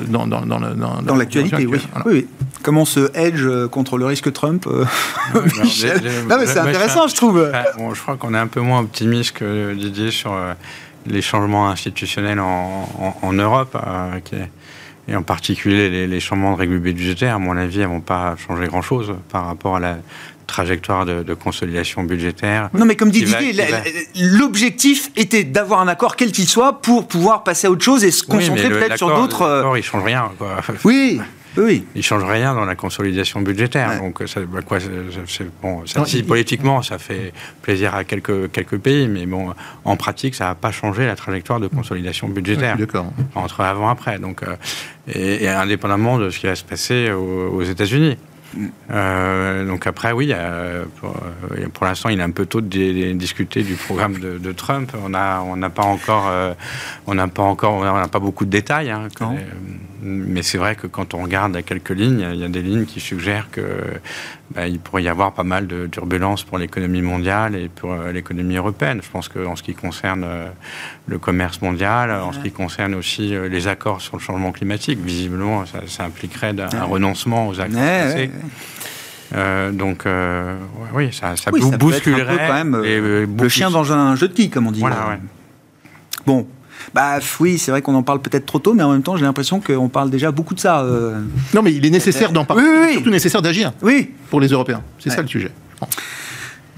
[0.09, 1.67] dans, dans, dans, dans l'actualité.
[1.67, 1.79] Oui.
[2.07, 2.27] oui.
[2.63, 4.67] Comment se hedge contre le risque Trump
[5.37, 7.53] Non, mais c'est intéressant, je trouve.
[7.77, 10.35] Bon, je crois qu'on est un peu moins optimiste que Didier sur
[11.07, 12.89] les changements institutionnels en,
[13.21, 13.77] en, Europe.
[14.25, 14.37] Qui
[15.09, 18.67] et en particulier les, changements de règles budgétaires, à mon avis, elles vont pas changer
[18.67, 19.99] grand-chose par rapport à la
[20.47, 22.71] trajectoire de, consolidation budgétaire.
[22.75, 23.55] Non, mais comme dit Didier,
[24.17, 28.11] l'objectif était d'avoir un accord, quel qu'il soit, pour pouvoir passer à autre chose et
[28.11, 29.43] se concentrer peut-être sur d'autres.
[29.43, 30.31] Euh, l'accord, il change rien.
[30.39, 30.61] Quoi.
[30.85, 31.21] Oui.
[31.59, 31.85] Oui.
[31.95, 34.01] Il ne change rien dans la consolidation budgétaire.
[34.01, 34.79] Donc, ça, bah, quoi,
[35.63, 37.33] bon, ça, si, politiquement, ça fait
[37.63, 39.53] plaisir à quelques, quelques pays, mais bon,
[39.85, 42.77] en pratique, ça n'a pas changé la trajectoire de consolidation budgétaire.
[43.35, 44.19] Entre avant et après.
[44.19, 44.57] Donc, euh,
[45.13, 48.17] et, indépendamment de ce qui va se passer aux États-Unis.
[48.91, 50.33] Euh, donc après, oui,
[50.97, 51.15] pour,
[51.53, 54.93] euh, pour l'instant, il est un peu tôt de, discuter du programme de, Trump.
[55.05, 56.31] On n'a on n'a pas encore,
[57.07, 58.91] on n'a pas encore, on n'a pas beaucoup de détails.
[58.91, 59.09] Hein,
[60.03, 62.85] mais c'est vrai que quand on regarde à quelques lignes, il y a des lignes
[62.85, 63.63] qui suggèrent que
[64.55, 68.57] bah, il pourrait y avoir pas mal de turbulences pour l'économie mondiale et pour l'économie
[68.57, 69.01] européenne.
[69.03, 70.27] Je pense qu'en ce qui concerne
[71.07, 75.65] le commerce mondial, en ce qui concerne aussi les accords sur le changement climatique, visiblement,
[75.67, 77.79] ça, impliquerait un renoncement aux accords.
[79.35, 80.57] Euh, donc, euh,
[80.95, 84.49] oui, ça, ça, oui, bousculerait quand même euh, le chien dans un jeu de qui,
[84.49, 84.81] comme on dit.
[84.81, 85.19] Voilà, ouais.
[86.27, 86.47] Bon,
[86.95, 89.25] bah oui, c'est vrai qu'on en parle peut-être trop tôt, mais en même temps, j'ai
[89.25, 90.85] l'impression qu'on parle déjà beaucoup de ça.
[91.55, 92.63] Non, mais il est nécessaire d'en parler.
[92.63, 93.73] Oui, oui, Surtout nécessaire d'agir.
[93.83, 94.11] Oui.
[94.31, 94.83] Pour les Européens.
[94.99, 95.51] C'est ça le sujet.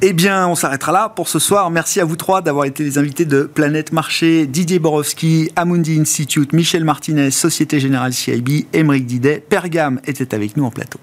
[0.02, 1.70] Eh bien, on s'arrêtera là pour ce soir.
[1.70, 6.54] Merci à vous trois d'avoir été les invités de Planète Marché, Didier Borowski, Amundi Institute,
[6.54, 9.44] Michel Martinez, Société Générale CIB, Émeric Didet.
[9.46, 10.98] Pergam était avec nous en plateau.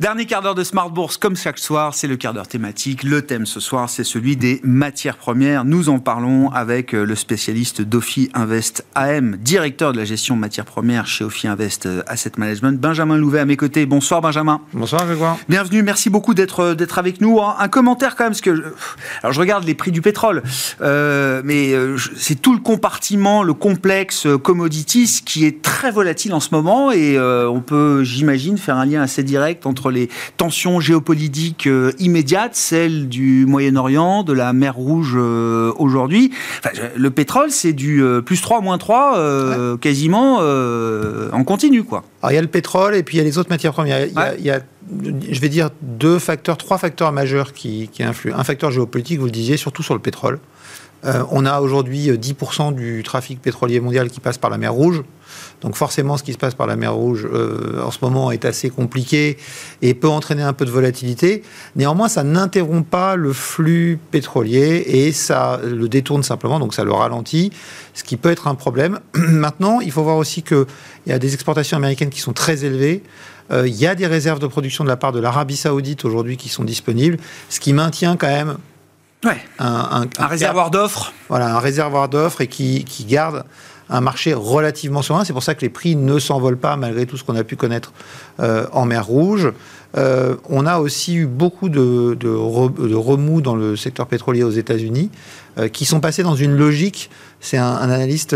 [0.00, 3.02] Dernier quart d'heure de Smart Bourse, comme chaque soir, c'est le quart d'heure thématique.
[3.02, 5.64] Le thème ce soir, c'est celui des matières premières.
[5.64, 10.66] Nous en parlons avec euh, le spécialiste d'Ophi Invest AM, directeur de la gestion matières
[10.66, 13.86] premières chez Ophi Invest euh, Asset Management, Benjamin Louvet à mes côtés.
[13.86, 14.60] Bonsoir Benjamin.
[14.72, 15.36] Bonsoir Grégoire.
[15.48, 17.40] Bienvenue, merci beaucoup d'être euh, d'être avec nous.
[17.40, 18.50] Un commentaire quand même, parce que
[19.24, 20.44] alors je regarde les prix du pétrole,
[20.80, 21.74] mais
[22.16, 27.18] c'est tout le compartiment, le complexe commodities qui est très volatile en ce moment et
[27.18, 33.08] on peut, j'imagine, faire un lien assez direct entre les tensions géopolitiques euh, immédiates, celles
[33.08, 36.32] du Moyen-Orient, de la mer Rouge euh, aujourd'hui.
[36.96, 41.82] le pétrole, c'est du euh, plus 3, moins 3, quasiment en continu.
[41.82, 42.04] Quoi.
[42.22, 44.06] Alors, il y a le pétrole et puis il y a les autres matières premières.
[44.38, 44.60] Il y a,
[45.30, 48.34] je vais dire, deux facteurs, trois facteurs majeurs qui, influent.
[48.36, 50.38] Un facteur géopolitique, vous le disiez, surtout sur le pétrole.
[51.04, 55.02] on a aujourd'hui 10% du trafic pétrolier mondial qui passe par la mer Rouge.
[55.60, 58.44] Donc forcément, ce qui se passe par la mer Rouge euh, en ce moment est
[58.44, 59.36] assez compliqué
[59.82, 61.42] et peut entraîner un peu de volatilité.
[61.76, 66.92] Néanmoins, ça n'interrompt pas le flux pétrolier et ça le détourne simplement, donc ça le
[66.92, 67.50] ralentit,
[67.94, 69.00] ce qui peut être un problème.
[69.14, 70.66] Maintenant, il faut voir aussi qu'il
[71.06, 73.02] y a des exportations américaines qui sont très élevées.
[73.50, 76.36] Euh, il y a des réserves de production de la part de l'Arabie saoudite aujourd'hui
[76.36, 77.18] qui sont disponibles,
[77.48, 78.58] ce qui maintient quand même
[79.58, 81.12] un, réservoir d'offres.
[81.28, 83.44] Voilà, un réservoir d'offres et qui, qui garde
[83.90, 85.24] un marché relativement serein.
[85.24, 87.56] C'est pour ça que les prix ne s'envolent pas malgré tout ce qu'on a pu
[87.56, 87.92] connaître
[88.40, 89.52] euh, en mer Rouge.
[89.98, 95.10] Euh, on a aussi eu beaucoup de, de, remous dans le secteur pétrolier aux États-Unis
[95.58, 97.10] euh, qui sont passés dans une logique.
[97.40, 98.34] C'est un, analyste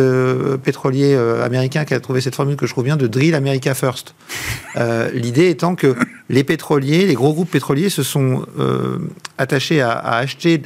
[0.63, 4.15] pétrolier américain qui a trouvé cette formule que je trouve bien de drill America First.
[5.13, 5.97] L'idée étant que
[6.29, 8.47] les pétroliers, les gros groupes pétroliers se sont
[9.39, 10.63] attachés à, acheter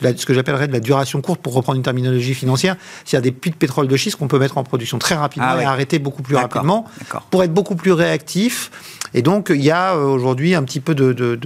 [0.00, 2.76] ce que j'appellerais de la duration courte pour reprendre une terminologie financière.
[3.04, 5.16] S'il y a des puits de pétrole de schiste qu'on peut mettre en production très
[5.16, 6.84] rapidement ah et arrêter beaucoup plus rapidement
[7.30, 8.70] pour être beaucoup plus réactif
[9.14, 11.38] et donc, il y a euh, aujourd'hui un petit peu de,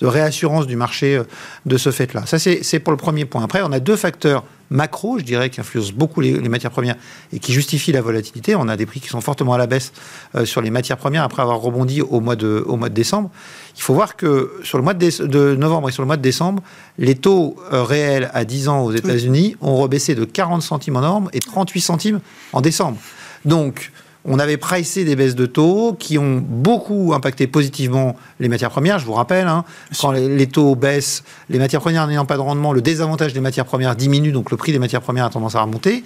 [0.00, 1.24] réassurance du marché euh,
[1.66, 2.24] de ce fait-là.
[2.26, 3.42] Ça, c'est pour le premier point.
[3.42, 6.96] Après, on a deux facteurs macro, je dirais, qui influencent beaucoup les, matières premières
[7.32, 8.54] et qui justifient la volatilité.
[8.54, 9.92] On a des prix qui sont fortement à la baisse
[10.34, 13.30] euh, sur les matières premières après avoir rebondi au mois de, au mois de décembre.
[13.76, 16.62] Il faut voir que sur le mois de, novembre et sur le mois de décembre,
[16.98, 21.30] les taux réels à 10 ans aux États-Unis ont rebaissé de 40 centimes en novembre
[21.32, 22.20] et 38 centimes
[22.52, 22.98] en décembre.
[23.44, 23.92] Donc,
[24.24, 28.98] on avait pricé des baisses de taux qui ont beaucoup impacté positivement les matières premières.
[28.98, 29.64] Je vous rappelle, hein,
[30.00, 33.64] quand les, taux baissent, les matières premières n'ayant pas de rendement, le désavantage des matières
[33.64, 36.04] premières diminue, donc le prix des matières premières a tendance à remonter.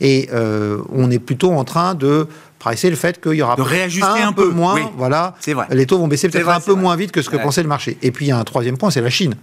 [0.00, 2.26] Et euh, on est plutôt en train de
[2.58, 4.90] pricer le fait qu'il y aura de réajuster un, peu, moins.
[4.96, 5.66] Voilà, vrai.
[5.70, 7.96] Les taux vont baisser peut-être un peu moins vite que ce que pensait le marché.
[8.02, 9.34] Et puis il y a un troisième point, c'est la Chine.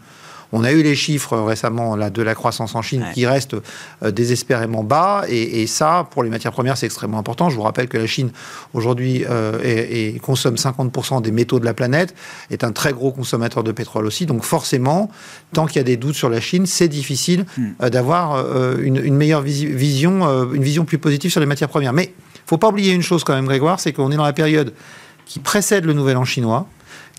[0.52, 3.56] On a eu les chiffres récemment là, de la croissance en Chine qui restent
[4.04, 5.24] désespérément bas.
[5.28, 7.50] Et, ça, pour les matières premières, c'est extrêmement important.
[7.50, 8.32] Je vous rappelle que la Chine,
[8.74, 9.26] aujourd'hui,
[10.22, 12.16] consomme 50% des métaux de la planète,
[12.50, 14.26] est un très gros consommateur de pétrole aussi.
[14.26, 15.12] Donc forcément,
[15.54, 17.90] tant qu'il y a des doutes sur la Chine, c'est difficile hmm.
[17.90, 18.44] d'avoir
[18.80, 21.94] une, meilleure vision, une vision plus positive sur les matières premières.
[21.94, 22.14] Mais
[22.50, 24.74] faut pas oublier une chose quand même, Grégoire, c'est qu'on est dans la période
[25.26, 26.68] qui précède le Nouvel An chinois,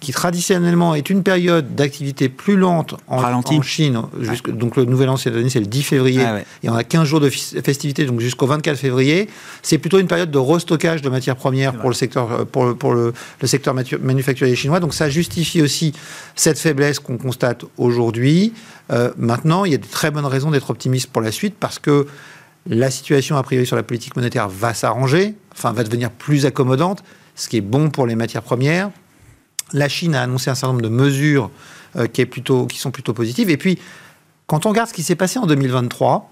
[0.01, 3.21] qui traditionnellement est une période d'activité plus lente en,
[3.63, 4.01] Chine.
[4.49, 7.29] Donc le Nouvel An, c'est le 10 février, ah et on a 15 jours de
[7.29, 9.29] festivités, donc jusqu'au 24 février.
[9.63, 12.95] C'est plutôt une période de restockage de matières premières pour le secteur, euh, pour pour
[12.95, 13.13] le,
[13.45, 14.81] secteur manufacturier chinois.
[14.81, 15.93] Donc ça justifie aussi
[16.35, 18.55] cette faiblesse qu'on constate aujourd'hui.
[18.91, 21.79] Euh, maintenant, il y a de très bonnes raisons d'être optimiste pour la suite, parce
[21.79, 22.07] que
[22.67, 27.03] la situation, a priori, sur la politique monétaire va s'arranger, enfin, va devenir plus accommodante,
[27.35, 28.91] ce qui est bon pour les matières premières.
[29.73, 31.51] La Chine a annoncé un certain nombre de mesures
[31.97, 33.51] euh, qui, qui sont plutôt positives.
[33.51, 33.79] Et puis,
[34.47, 36.31] quand on regarde ce qui s'est passé en 2023,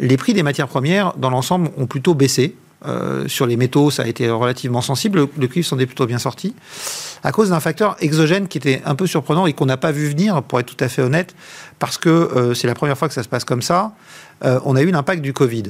[0.00, 2.56] les prix des matières premières, dans l'ensemble, ont plutôt baissé.
[2.86, 5.28] Euh, sur les métaux, ça a été relativement sensible.
[5.36, 6.54] Le, cuivre s'en est plutôt bien sorti.
[7.22, 10.08] À cause d'un facteur exogène qui était un peu surprenant et qu'on n'a pas vu
[10.08, 11.34] venir, pour être tout à fait honnête,
[11.78, 13.92] parce que euh, c'est la première fois que ça se passe comme ça.
[14.42, 15.64] Euh, on a eu l'impact du Covid.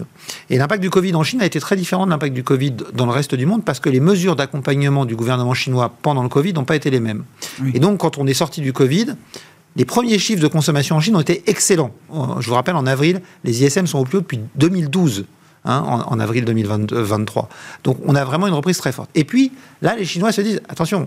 [0.48, 3.06] Et l'impact du Covid en Chine a été très différent de l'impact du Covid dans
[3.06, 6.52] le reste du monde parce que les mesures d'accompagnement du gouvernement chinois pendant le Covid
[6.52, 7.24] n'ont pas été les mêmes.
[7.74, 9.16] Et donc, quand on est sorti du Covid,
[9.74, 11.90] les premiers chiffres de consommation en Chine ont été excellents.
[12.38, 15.24] Je vous rappelle, en avril, les ISM sont au plus haut depuis 2012.
[15.66, 17.50] Hein, en, avril 2023.
[17.84, 19.10] Donc on a vraiment une reprise très forte.
[19.14, 19.52] Et puis
[19.82, 21.06] là, les Chinois se disent attention,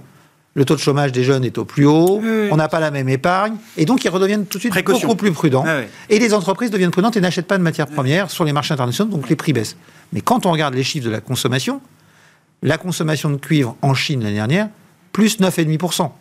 [0.54, 3.10] le taux de chômage des jeunes est au plus haut, on n'a pas la même
[3.10, 5.66] épargne, et donc ils redeviennent tout de suite beaucoup plus prudents.
[5.68, 8.76] Ah et les entreprises deviennent prudentes et n'achètent pas de matières premières sur les marchés
[8.76, 9.76] internationaux, donc les prix baissent.
[10.12, 11.82] Mais quand on regarde les chiffres de la consommation,
[12.62, 14.70] la consommation de cuivre en Chine l'année dernière,
[15.14, 16.12] plus 9,5%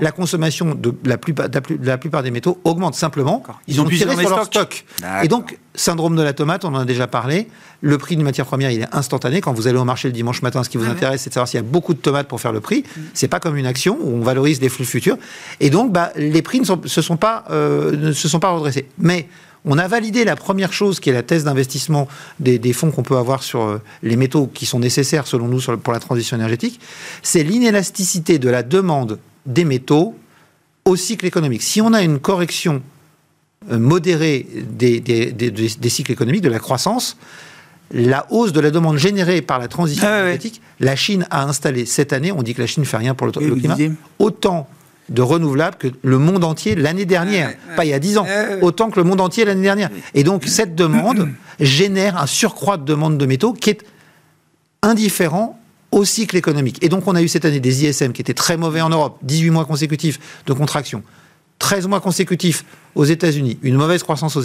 [0.00, 3.42] la consommation de la plupart, de la, plupart des métaux augmente simplement.
[3.66, 4.84] Ils, ont, tiré sur leur stock.
[5.22, 7.48] Et donc, syndrome de la tomate, on en a déjà parlé.
[7.80, 9.40] Le prix d'une matière première, il est instantané.
[9.40, 11.34] Quand vous allez au marché le dimanche matin, ce qui vous ah intéresse, c'est de
[11.34, 12.84] savoir s'il y a beaucoup de tomates pour faire le prix.
[12.84, 13.00] Mm.
[13.14, 15.16] C'est pas comme une action où on valorise des flux futurs.
[15.60, 18.86] Et donc, bah, les prix ne, se sont pas, euh, ne se sont pas redressés.
[18.98, 19.28] Mais
[19.64, 22.08] on a validé la première chose qui est la thèse d'investissement
[22.38, 25.92] des, fonds qu'on peut avoir sur euh, les métaux qui sont nécessaires selon nous pour
[25.92, 26.80] la transition énergétique.
[27.22, 30.14] C'est l'inélasticité de la demande des métaux
[30.84, 31.62] au cycle économique.
[31.62, 32.82] Si on a une correction
[33.70, 37.16] euh, modérée des, des, cycles économiques, de la croissance,
[37.92, 41.84] la hausse de la demande générée par la transition ah énergétique, la Chine a installé
[41.86, 43.76] cette année, on dit que la Chine ne fait rien pour le, climat,
[44.18, 44.68] autant
[45.10, 48.26] de renouvelables que le monde entier l'année dernière, pas il y a 10 ans,
[48.62, 49.90] autant que le monde entier l'année dernière.
[50.14, 51.28] Et donc cette demande
[51.60, 53.84] génère un surcroît de demande de métaux qui est
[54.82, 55.59] indifférent
[55.90, 56.78] au cycle économique.
[56.82, 59.18] Et donc on a eu cette année des ISM qui étaient très mauvais en Europe,
[59.22, 61.02] 18 mois consécutifs de contraction,
[61.58, 62.64] 13 mois consécutifs
[62.94, 64.44] aux États-Unis, une mauvaise croissance en,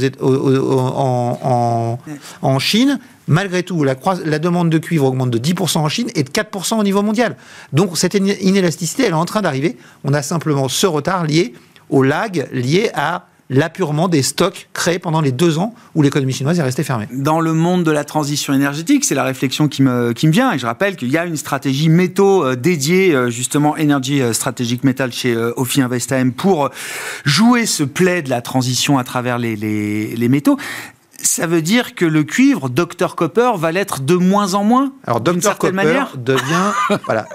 [2.60, 3.00] Chine.
[3.28, 6.80] Malgré tout, la, la, demande de cuivre augmente de 10% en Chine et de 4%
[6.80, 7.38] au niveau mondial.
[7.74, 9.78] Donc cette inélasticité, elle est en train d'arriver.
[10.04, 11.56] On a simplement ce retard lié
[11.90, 16.58] au lag, lié à l'appurement des stocks créés pendant les deux ans où l'économie chinoise
[16.58, 17.08] est restée fermée.
[17.12, 20.52] Dans le monde de la transition énergétique, c'est la réflexion qui me, qui me vient,
[20.52, 24.34] et je rappelle qu'il y a une stratégie métaux euh, dédiée, euh, justement Energy euh,
[24.34, 26.70] Strategic Metal chez Ophi Invest pour
[27.24, 30.58] jouer ce play de la transition à travers les, les, les métaux
[31.18, 35.22] ça veut dire que le cuivre, Dr Copper, va l'être de moins en moins Alors
[35.22, 36.14] Dr Copper manière?
[36.18, 36.72] devient...
[37.06, 37.26] voilà,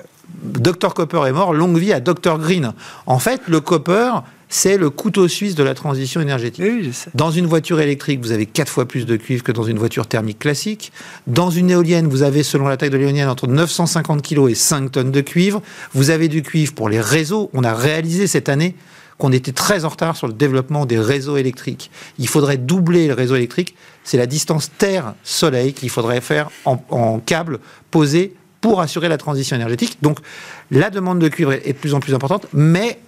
[0.42, 2.72] Dr Copper est mort, longue vie à Dr Green.
[3.06, 4.12] En fait, le copper,
[4.50, 6.64] c'est le couteau suisse de la transition énergétique.
[7.14, 10.08] Dans une voiture électrique, vous avez quatre fois plus de cuivre que dans une voiture
[10.08, 10.92] thermique classique.
[11.28, 14.90] Dans une éolienne, vous avez, selon la taille de l'éolienne, entre 950 kg et 5
[14.90, 15.62] tonnes de cuivre.
[15.94, 17.48] Vous avez du cuivre pour les réseaux.
[17.54, 18.74] On a réalisé cette année
[19.18, 21.92] qu'on était très en retard sur le développement des réseaux électriques.
[22.18, 23.76] Il faudrait doubler le réseau électrique.
[24.02, 27.60] C'est la distance Terre-Soleil qu'il faudrait faire en, en câble
[27.92, 29.98] posé pour assurer la transition énergétique.
[30.02, 30.18] Donc,
[30.72, 32.98] la demande de cuivre est de plus en plus importante, mais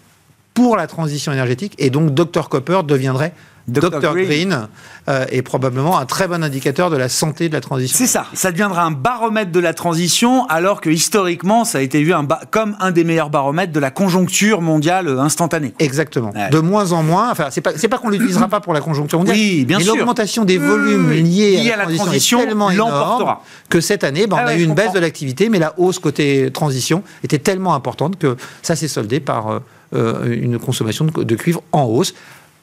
[0.54, 1.74] pour la transition énergétique.
[1.78, 3.32] Et donc, Dr Copper deviendrait
[3.68, 4.14] Dr.
[4.14, 4.68] Green,
[5.08, 7.96] euh, est probablement un très bon indicateur de la santé de la transition.
[7.96, 12.02] C'est ça, ça deviendra un baromètre de la transition, alors que historiquement, ça a été
[12.02, 15.74] vu un comme un des meilleurs baromètres de la conjoncture mondiale instantanée.
[15.78, 16.32] Exactement.
[16.50, 19.36] De moins en moins, enfin, c'est pas, pas qu'on l'utilisera pas pour la conjoncture mondiale,
[19.36, 23.36] oui, bien mais l'augmentation des volumes liés à, la transition, est tellement énorme
[23.68, 25.98] que cette année, ben, on ah a eu une baisse de l'activité, mais la hausse
[25.98, 29.60] côté transition était tellement importante que ça s'est soldé par euh, euh,
[29.92, 32.14] une consommation de, cuivre en hausse.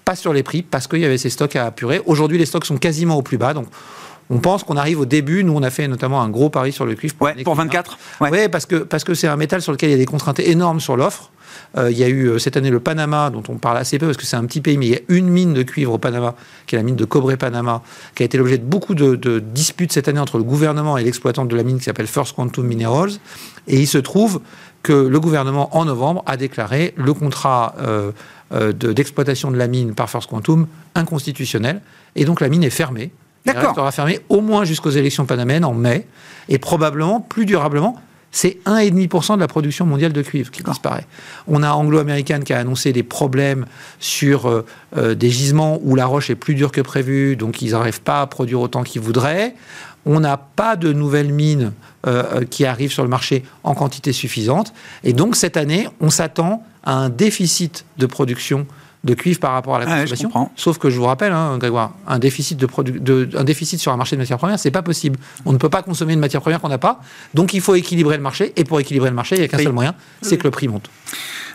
[0.05, 2.01] Pas sur les prix, parce qu'il y avait ces stocks à apurer.
[2.05, 3.53] Aujourd'hui, les stocks sont quasiment au plus bas.
[3.53, 3.67] Donc,
[4.31, 5.43] On pense qu'on arrive au début.
[5.43, 7.15] Nous, on a fait notamment un gros pari sur le cuivre.
[7.15, 9.93] Pour, ouais, pour 24 Ouais, parce que parce que c'est un métal sur lequel il
[9.93, 11.31] y a des contraintes énormes sur l'offre.
[11.77, 14.07] Euh, il y a eu euh, cette année le Panama, dont on parle assez peu
[14.07, 15.97] parce que c'est un petit pays, mais il y a une mine de cuivre au
[15.97, 17.81] Panama, qui est la mine de Cobre Panama,
[18.15, 21.03] qui a été l'objet de beaucoup de, de, disputes cette année entre le gouvernement et
[21.03, 23.11] l'exploitant de la mine qui s'appelle First Quantum Minerals.
[23.67, 24.41] Et il se trouve
[24.83, 28.11] que le gouvernement, en novembre, a déclaré le contrat euh,
[28.53, 31.81] euh, d'exploitation de, de la mine par First Quantum inconstitutionnel.
[32.15, 33.11] Et donc la mine est fermée.
[33.45, 36.05] Elle restera fermée au moins jusqu'aux élections panamènes en mai,
[36.49, 37.99] et probablement plus durablement
[38.31, 41.05] c'est 1,5% de la production mondiale de cuivre qui disparaît.
[41.47, 43.65] On a Anglo-American qui a annoncé des problèmes
[43.99, 48.01] sur euh, des gisements où la roche est plus dure que prévu, donc ils n'arrivent
[48.01, 49.55] pas à produire autant qu'ils voudraient.
[50.05, 51.73] On n'a pas de nouvelles mines
[52.07, 54.73] euh, qui arrivent sur le marché en quantité suffisante.
[55.03, 58.65] Et donc cette année, on s'attend à un déficit de production
[59.03, 60.49] de cuivre par rapport à la consommation.
[60.55, 62.67] Sauf que je vous rappelle, hein, Grégoire, un déficit, de
[62.99, 65.17] de, un déficit sur un marché de matières premières, c'est pas possible.
[65.45, 67.01] On ne peut pas consommer une matière première qu'on n'a pas.
[67.33, 68.53] Donc il faut équilibrer le marché.
[68.57, 70.67] Et pour équilibrer le marché, il n'y a qu'un seul moyen, c'est que le prix
[70.67, 70.89] monte.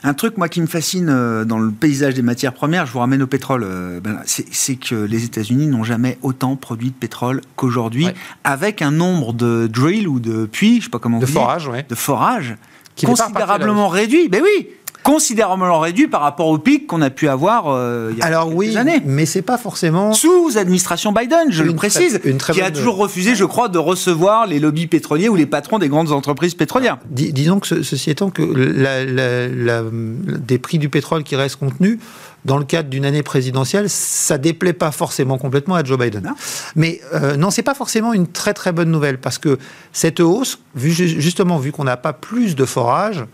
[0.06, 2.98] Un truc, moi, qui me fascine euh, dans le paysage des matières premières, je vous
[2.98, 7.40] ramène au pétrole, euh, ben, c'est que les États-Unis n'ont jamais autant produit de pétrole
[7.56, 8.08] qu'aujourd'hui,
[8.44, 11.70] avec un nombre de drills ou de puits, je sais pas comment de vous forage,
[11.88, 12.54] de forage,
[13.02, 14.28] considérablement réduit.
[14.28, 14.68] Ben oui,
[15.04, 18.46] considérablement réduit par rapport au pic qu'on a pu avoir euh, il y a Alors
[18.46, 19.00] quelques oui, années.
[19.04, 22.20] mais c'est pas forcément sous administration Biden, je le précise,
[22.52, 25.88] qui a toujours refusé, je crois, de recevoir les lobbies pétroliers ou les patrons des
[25.88, 26.98] grandes entreprises pétrolières.
[27.10, 31.98] disons que ceci étant que la, la, des prix du pétrole qui restent contenus
[32.44, 36.22] dans le cadre d'une année présidentielle, ça déplaît pas forcément complètement à Joe Biden.
[36.24, 36.34] Non.
[36.76, 39.58] Mais euh, non, c'est pas forcément une très très bonne nouvelle parce que
[39.92, 43.24] cette hausse, vu, justement vu qu'on n'a pas plus de forage,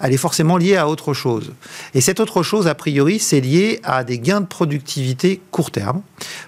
[0.00, 1.52] elle est forcément liée à autre chose.
[1.94, 6.02] Et cette autre chose, a priori, c'est lié à des gains de productivité court terme.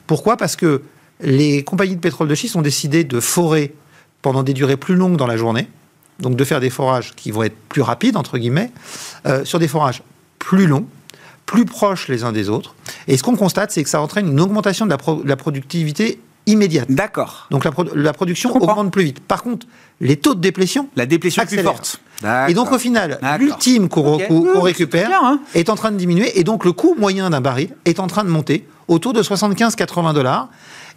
[0.06, 0.36] Pourquoi?
[0.36, 0.82] Parce que
[1.20, 3.74] les compagnies de pétrole de schiste ont décidé de forer
[4.22, 5.68] pendant des durées plus longues dans la journée,
[6.18, 8.70] donc de faire des forages qui vont être plus rapides, entre guillemets,
[9.26, 10.02] euh, sur des forages
[10.38, 10.86] plus longs,
[11.44, 12.74] plus proches les uns des autres.
[13.08, 16.20] Et ce qu'on constate, c'est que ça entraîne une augmentation de la, de la productivité
[16.46, 16.90] immédiate.
[16.90, 17.46] D'accord.
[17.50, 19.20] Donc la, la production augmente plus vite.
[19.20, 19.66] Par contre,
[20.00, 20.88] les taux de déplétion.
[20.96, 22.00] La déplétion plus forte.
[22.48, 25.40] Et donc au final, l'ultime qu'on récupère hein.
[25.54, 28.24] est en train de diminuer et donc le coût moyen d'un baril est en train
[28.24, 30.48] de monter autour de 75-80 dollars.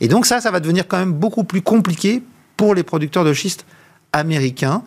[0.01, 2.21] Et donc ça, ça va devenir quand même beaucoup plus compliqué
[2.57, 3.65] pour les producteurs de schiste
[4.13, 4.83] américains.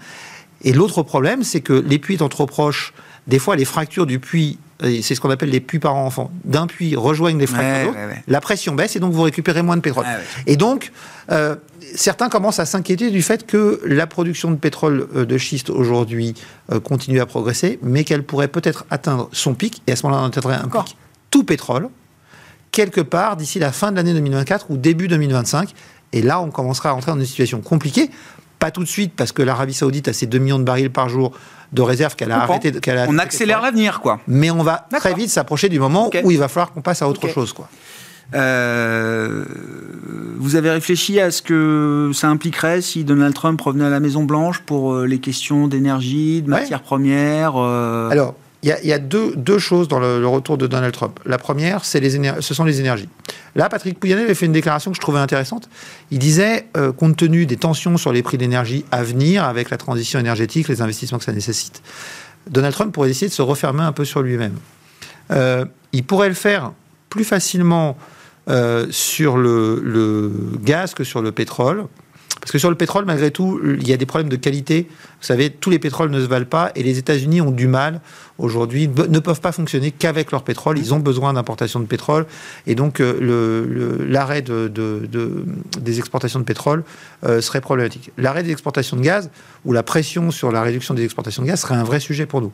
[0.63, 2.93] Et l'autre problème, c'est que les puits étant trop proches,
[3.27, 6.67] des fois les fractures du puits c'est ce qu'on appelle les puits par enfant, d'un
[6.67, 7.95] puits rejoignent les fractures
[8.27, 10.07] la pression baisse et donc vous récupérez moins de pétrole.
[10.47, 10.93] et donc,
[11.31, 11.57] euh,
[11.95, 16.35] certains commencent à s'inquiéter du fait que la production de pétrole euh, de schiste aujourd'hui
[16.73, 20.23] euh, continue à progresser, mais qu'elle pourrait peut-être atteindre son pic, et à ce moment-là,
[20.23, 20.97] on atteindrait un pic
[21.31, 21.89] tout pétrole,
[22.71, 25.71] quelque part d'ici la fin de l'année 2024 ou début 2025.
[26.13, 28.11] Et là, on commencera à entrer dans une situation compliquée.
[28.59, 31.09] Pas tout de suite, parce que l'Arabie Saoudite a ses 2 millions de barils par
[31.09, 31.33] jour
[31.73, 32.73] de réserve qu'elle a arrêté.
[32.91, 34.21] a on accélère l'avenir, quoi.
[34.27, 37.09] Mais on va très vite s'approcher du moment où il va falloir qu'on passe à
[37.09, 37.69] autre chose, quoi.
[38.35, 39.45] Euh,
[40.37, 44.25] vous avez réfléchi à ce que ça impliquerait si Donald Trump revenait à la Maison
[44.25, 49.59] Blanche pour euh, les questions d'énergie, de matières premières euh Alors, il y, a, deux,
[49.59, 51.21] choses dans le, retour de Donald Trump.
[51.25, 53.09] La première, ce sont les énergies.
[53.55, 55.69] Là, Patrick Pouyanné avait fait une déclaration que je trouvais intéressante.
[56.11, 60.19] Il disait, compte tenu des tensions sur les prix d'énergie à venir, avec la transition
[60.19, 61.83] énergétique, les investissements que ça nécessite,
[62.51, 64.57] Donald Trump pourrait essayer de se refermer un peu sur lui-même.
[65.93, 66.73] il pourrait le faire
[67.11, 67.97] plus facilement
[68.49, 70.33] euh, sur le,
[70.63, 71.85] gaz que sur le pétrole.
[72.49, 74.87] Parce que sur le pétrole, malgré tout, il y a des problèmes de qualité.
[74.89, 78.01] Vous savez, tous les pétroles ne se valent pas et les États-Unis ont du mal
[78.39, 80.79] aujourd'hui, ne peuvent pas fonctionner qu'avec leur pétrole.
[80.79, 82.25] Ils ont besoin d'importation de pétrole.
[82.67, 84.73] Et donc, euh, l'arrêt de,
[85.79, 86.85] des exportations de pétrole
[87.27, 88.13] euh, serait problématique.
[88.17, 89.29] L'arrêt des exportations de gaz
[89.67, 92.41] ou la pression sur la réduction des exportations de gaz serait un vrai sujet pour
[92.41, 92.53] nous.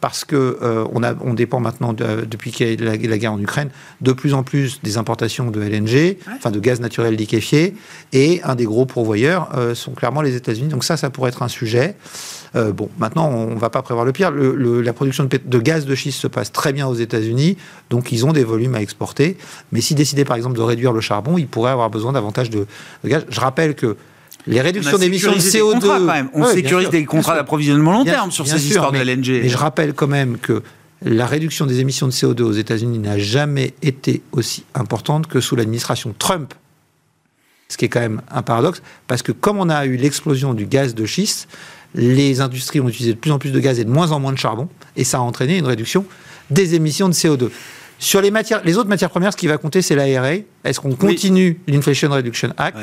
[0.00, 3.70] Parce que euh, on dépend maintenant, depuis qu'il y a la, la, guerre en Ukraine,
[4.02, 7.74] de plus en plus des importations de LNG, enfin de gaz naturel liquéfié.
[8.12, 9.31] Et un des gros pourvoyeurs
[9.74, 10.68] sont clairement les États-Unis.
[10.68, 11.96] Donc ça, ça pourrait être un sujet.
[12.54, 14.30] Euh, bon, maintenant, on ne va pas prévoir le pire.
[14.30, 17.56] la production de, gaz de schiste se passe très bien aux États-Unis,
[17.90, 19.36] donc ils ont des volumes à exporter.
[19.72, 22.66] Mais si décidaient, par exemple, de réduire le charbon, ils pourraient avoir besoin davantage de,
[23.04, 23.24] gaz.
[23.28, 23.96] Je rappelle que
[24.46, 26.28] les réductions d'émissions de CO2.
[26.34, 29.28] On sécurise des contrats d'approvisionnement long terme sur ces histoires de LNG.
[29.28, 30.62] Et je rappelle quand même que
[31.04, 35.56] la réduction des émissions de CO2 aux États-Unis n'a jamais été aussi importante que sous
[35.56, 36.54] l'administration Trump.
[37.72, 40.66] Ce qui est quand même un paradoxe, parce que comme on a eu l'explosion du
[40.66, 41.48] gaz de schiste,
[41.94, 44.32] les industries ont utilisé de plus en plus de gaz et de moins en moins
[44.32, 46.04] de charbon, et ça a entraîné une réduction
[46.50, 47.50] des émissions de CO2.
[48.02, 50.42] Sur les, matières, les autres matières premières, ce qui va compter, c'est l'IRA.
[50.64, 52.76] Est-ce qu'on continue l'Inflation Reduction Act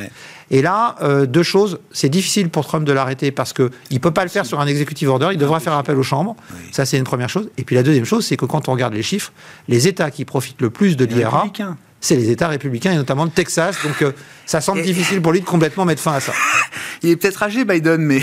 [0.50, 1.80] Et là, euh, deux choses.
[1.92, 4.66] C'est difficile pour Trump de l'arrêter parce qu'il ne peut pas le faire sur un
[4.66, 5.28] executive order.
[5.34, 6.38] Il devra faire appel aux chambres.
[6.72, 7.50] Ça, c'est une première chose.
[7.58, 9.34] Et puis la deuxième chose, c'est que quand on regarde les chiffres,
[9.68, 11.52] les États qui profitent le plus de l'IRA,
[12.02, 13.78] c'est les États républicains et notamment le Texas.
[13.84, 14.12] Donc euh,
[14.45, 16.34] ça semble difficile pour lui de complètement mettre fin à ça.
[17.04, 18.22] il est peut-être âgé, Biden, mais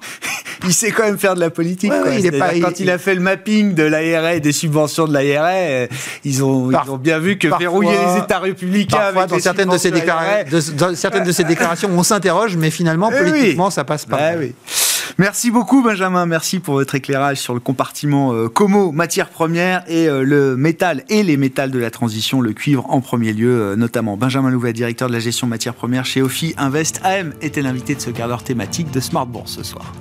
[0.64, 1.92] il sait quand même faire de la politique.
[2.12, 2.90] il est pas, quand il...
[2.90, 5.86] a fait le mapping de l'ARA et des subventions de l'ARA, euh,
[6.24, 9.78] ils ont, ils ont bien vu que verrouiller les États républicains avec dans certaines de,
[9.78, 14.32] ces de, certaines de ces déclarations, on s'interroge, mais finalement, politiquement, ça passe pas.
[14.34, 14.54] Eh
[15.18, 20.08] Merci beaucoup Benjamin, merci pour votre éclairage sur le compartiment euh, Como, matière première et
[20.08, 23.76] euh, le métal et les métals de la transition, le cuivre en premier lieu euh,
[23.76, 24.16] notamment.
[24.16, 28.00] Benjamin Louvet, directeur de la gestion matière première chez Ophi Invest AM, était l'invité de
[28.00, 29.92] ce quart d'heure thématique de Smart Bourse ce soir.